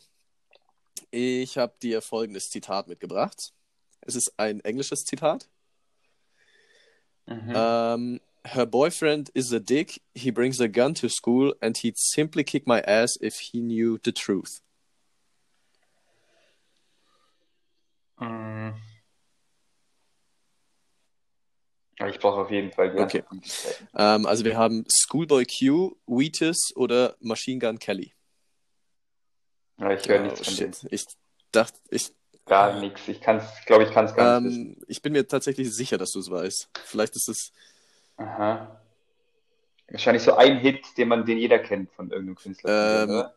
[1.12, 3.54] ich habe dir folgendes Zitat mitgebracht.
[4.02, 5.48] Es ist ein englisches Zitat.
[7.26, 7.56] Mhm.
[7.56, 10.02] Um, her boyfriend is a dick.
[10.16, 14.00] He brings a gun to school and he'd simply kick my ass if he knew
[14.04, 14.62] the truth.
[18.20, 18.89] Mhm.
[22.08, 23.24] Ich brauche auf jeden Fall die Okay.
[23.94, 28.14] Ähm, also wir haben Schoolboy Q, Wheatus oder Machine Gun Kelly.
[29.78, 30.82] Ja, ich höre oh, nichts von shit.
[30.84, 30.94] denen.
[30.94, 31.06] Ich
[31.52, 32.14] dachte, ich.
[32.46, 33.08] Gar nichts.
[33.08, 35.98] Ich kann es, glaube ich, kann es gar nicht ähm, Ich bin mir tatsächlich sicher,
[35.98, 36.70] dass du es weißt.
[36.86, 37.52] Vielleicht ist es.
[38.18, 38.80] Aha.
[39.90, 43.04] Wahrscheinlich so ein Hit, den man, den jeder kennt von irgendeinem Künstler.
[43.04, 43.36] Ähm, oder?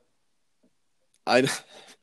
[1.25, 1.51] Ein,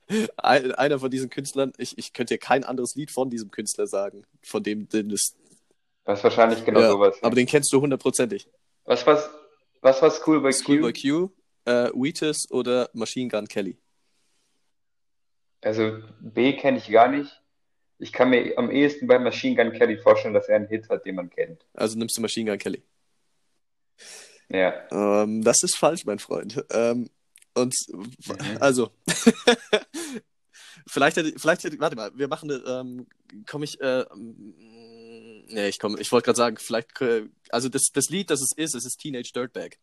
[0.38, 3.88] ein, einer von diesen Künstlern, ich, ich könnte dir kein anderes Lied von diesem Künstler
[3.88, 5.36] sagen, von dem, den es
[6.06, 7.18] das ist wahrscheinlich genau ja, sowas.
[7.22, 8.48] Aber den kennst du hundertprozentig.
[8.86, 9.22] Was war
[9.82, 10.58] was war Schoolboy Q?
[10.64, 11.30] Schoolboy Q,
[11.66, 13.78] äh, Wheatus oder Machine Gun Kelly?
[15.62, 17.42] Also B kenne ich gar nicht.
[18.00, 21.06] ich kann mir am ehesten bei Machine Gun Kelly vorstellen, dass er einen Hit hat,
[21.06, 21.66] den man kennt.
[21.74, 22.84] Also nimmst du Machine Gun Kelly.
[24.50, 24.74] Ja.
[24.92, 26.64] Ähm, das ist falsch, mein Freund.
[26.72, 27.10] Ähm,
[27.56, 28.58] und Mhm.
[28.60, 28.90] also,
[30.88, 33.08] vielleicht hätte, vielleicht warte mal, wir machen, ähm,
[33.46, 34.06] komme ich, äh,
[35.52, 38.52] nee, ich komme, ich wollte gerade sagen, vielleicht, äh, also das, das Lied, das es
[38.56, 39.78] ist, es ist Teenage Dirtbag.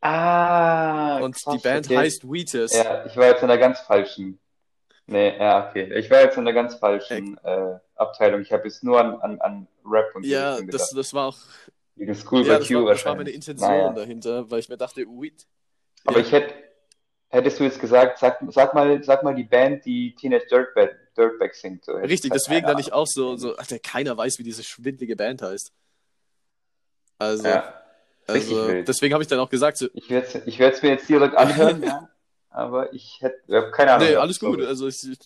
[0.00, 1.98] Ah, Und krass, die Band okay.
[1.98, 2.72] heißt Wheatus.
[2.74, 4.38] Ja, ich war jetzt in der ganz falschen.
[5.06, 5.92] Nee, ja, okay.
[5.98, 8.40] Ich war jetzt in der ganz falschen äh, Abteilung.
[8.40, 10.90] Ich habe jetzt nur an, an, an Rap und Ja, das, gedacht.
[10.94, 11.38] das war auch,
[11.96, 13.92] Wegen School ja, by das Q war, das war meine Intention Naja.
[13.92, 15.46] dahinter, weil ich mir dachte, Wheat.
[16.06, 16.24] Aber Ja.
[16.24, 16.54] ich hätte,
[17.28, 21.54] hättest du jetzt gesagt, sag, sag mal, sag mal die Band, die Teenage Dirtbag, Dirtbag
[21.54, 21.84] singt.
[21.84, 25.42] So, Richtig, deswegen dann ich auch so, so, Alter, keiner weiß, wie diese schwindlige Band
[25.42, 25.72] heißt.
[27.18, 27.48] Also.
[27.48, 27.74] Ja,
[28.26, 31.82] also deswegen habe ich dann auch gesagt, so, ich werde es mir jetzt direkt anhören,
[31.82, 32.08] ja.
[32.50, 34.08] Aber ich hätte, keine Ahnung.
[34.08, 34.54] nee, alles gut.
[34.54, 34.66] sorry.
[34.66, 35.18] Also ich, ich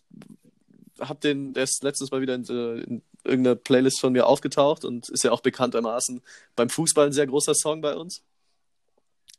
[1.00, 4.84] hab den, der ist letztens mal wieder in, äh, in irgendeiner Playlist von mir aufgetaucht
[4.84, 6.22] und ist ja auch bekanntermaßen
[6.54, 8.22] beim Fußball ein sehr großer Song bei uns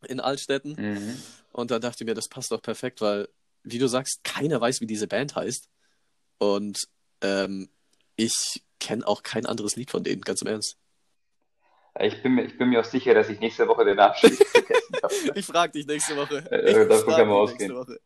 [0.08, 0.76] in Altstädten.
[0.78, 1.22] Mhm.
[1.52, 3.30] Und da dachte ich mir, das passt doch perfekt, weil,
[3.64, 5.70] wie du sagst, keiner weiß, wie diese Band heißt.
[6.38, 6.80] Und
[7.22, 7.70] ähm,
[8.16, 10.78] ich kenne auch kein anderes Lied von denen, ganz im Ernst.
[12.00, 14.96] Ich bin, mir, ich bin mir auch sicher, dass ich nächste Woche den Abschied vergessen
[15.02, 15.14] habe.
[15.40, 16.40] Ich frage dich nächste Woche.
[16.52, 17.76] Äh, Ich davon dich nächste ausgehen.
[17.76, 18.00] Woche.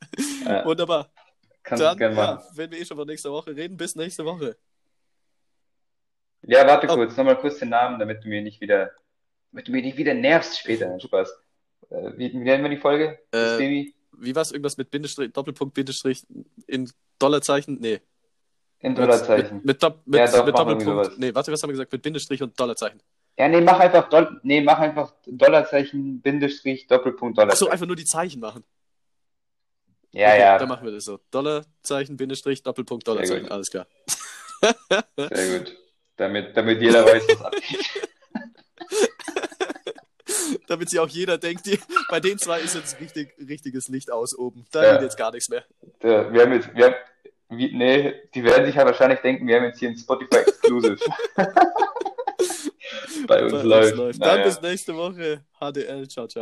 [0.45, 1.11] Ja, Wunderbar.
[1.63, 2.45] kannst du Dann, gerne ja, machen.
[2.55, 4.57] wenn wir eh schon von nächster Woche reden, bis nächste Woche.
[6.43, 6.95] Ja, warte Oh.
[6.95, 8.91] kurz, nochmal kurz den Namen, damit du mir nicht wieder,
[9.51, 10.99] damit du mir nicht wieder nervst später.
[10.99, 11.29] Spaß.
[11.89, 13.19] Äh, wie, wie nennen wir die Folge?
[13.31, 13.91] Äh?
[14.21, 14.51] Wie war es?
[14.51, 16.25] Irgendwas mit Bindestrich, Doppelpunkt, Bindestrich
[16.67, 17.79] in Dollarzeichen?
[17.79, 18.01] Nee.
[18.81, 19.57] In Mit, Dollarzeichen.
[19.57, 21.17] mit, mit, Dopp- mit, Ja, doch, mit Doppelpunkt.
[21.19, 21.91] Nee, warte, was haben wir gesagt?
[21.91, 23.01] Mit Bindestrich und Dollarzeichen.
[23.37, 27.71] Ja, nee, mach einfach, Doll nee, mach einfach Dollarzeichen, Bindestrich, Doppelpunkt, Achso, Dollarzeichen.
[27.73, 28.63] einfach nur die Zeichen machen.
[30.11, 31.19] Ja, okay, ja, Dann machen wir das so.
[31.29, 33.49] Dollarzeichen, Bindestrich, Doppelpunkt, Dollarzeichen.
[33.51, 33.85] Alles klar.
[35.17, 35.75] sehr gut.
[36.17, 37.89] Damit, damit jeder weiß, was abgeht.
[40.67, 44.37] Damit sich auch jeder denkt, die, bei den zwei ist jetzt richtig, richtiges Licht aus
[44.37, 44.65] oben.
[44.71, 44.93] Da Ja.
[44.93, 45.63] geht jetzt gar nichts mehr.
[46.03, 46.95] Ja, wir haben jetzt, wir haben,
[47.49, 50.97] wie, nee, die werden sich ja wahrscheinlich denken, wir haben jetzt hier ein Spotify Exclusive.
[53.27, 54.21] Bei uns Bei uns läuft.
[54.21, 54.43] Dann Naja.
[54.45, 55.43] bis nächste Woche.
[55.59, 56.07] HDL.
[56.07, 56.37] Ciao, ciao.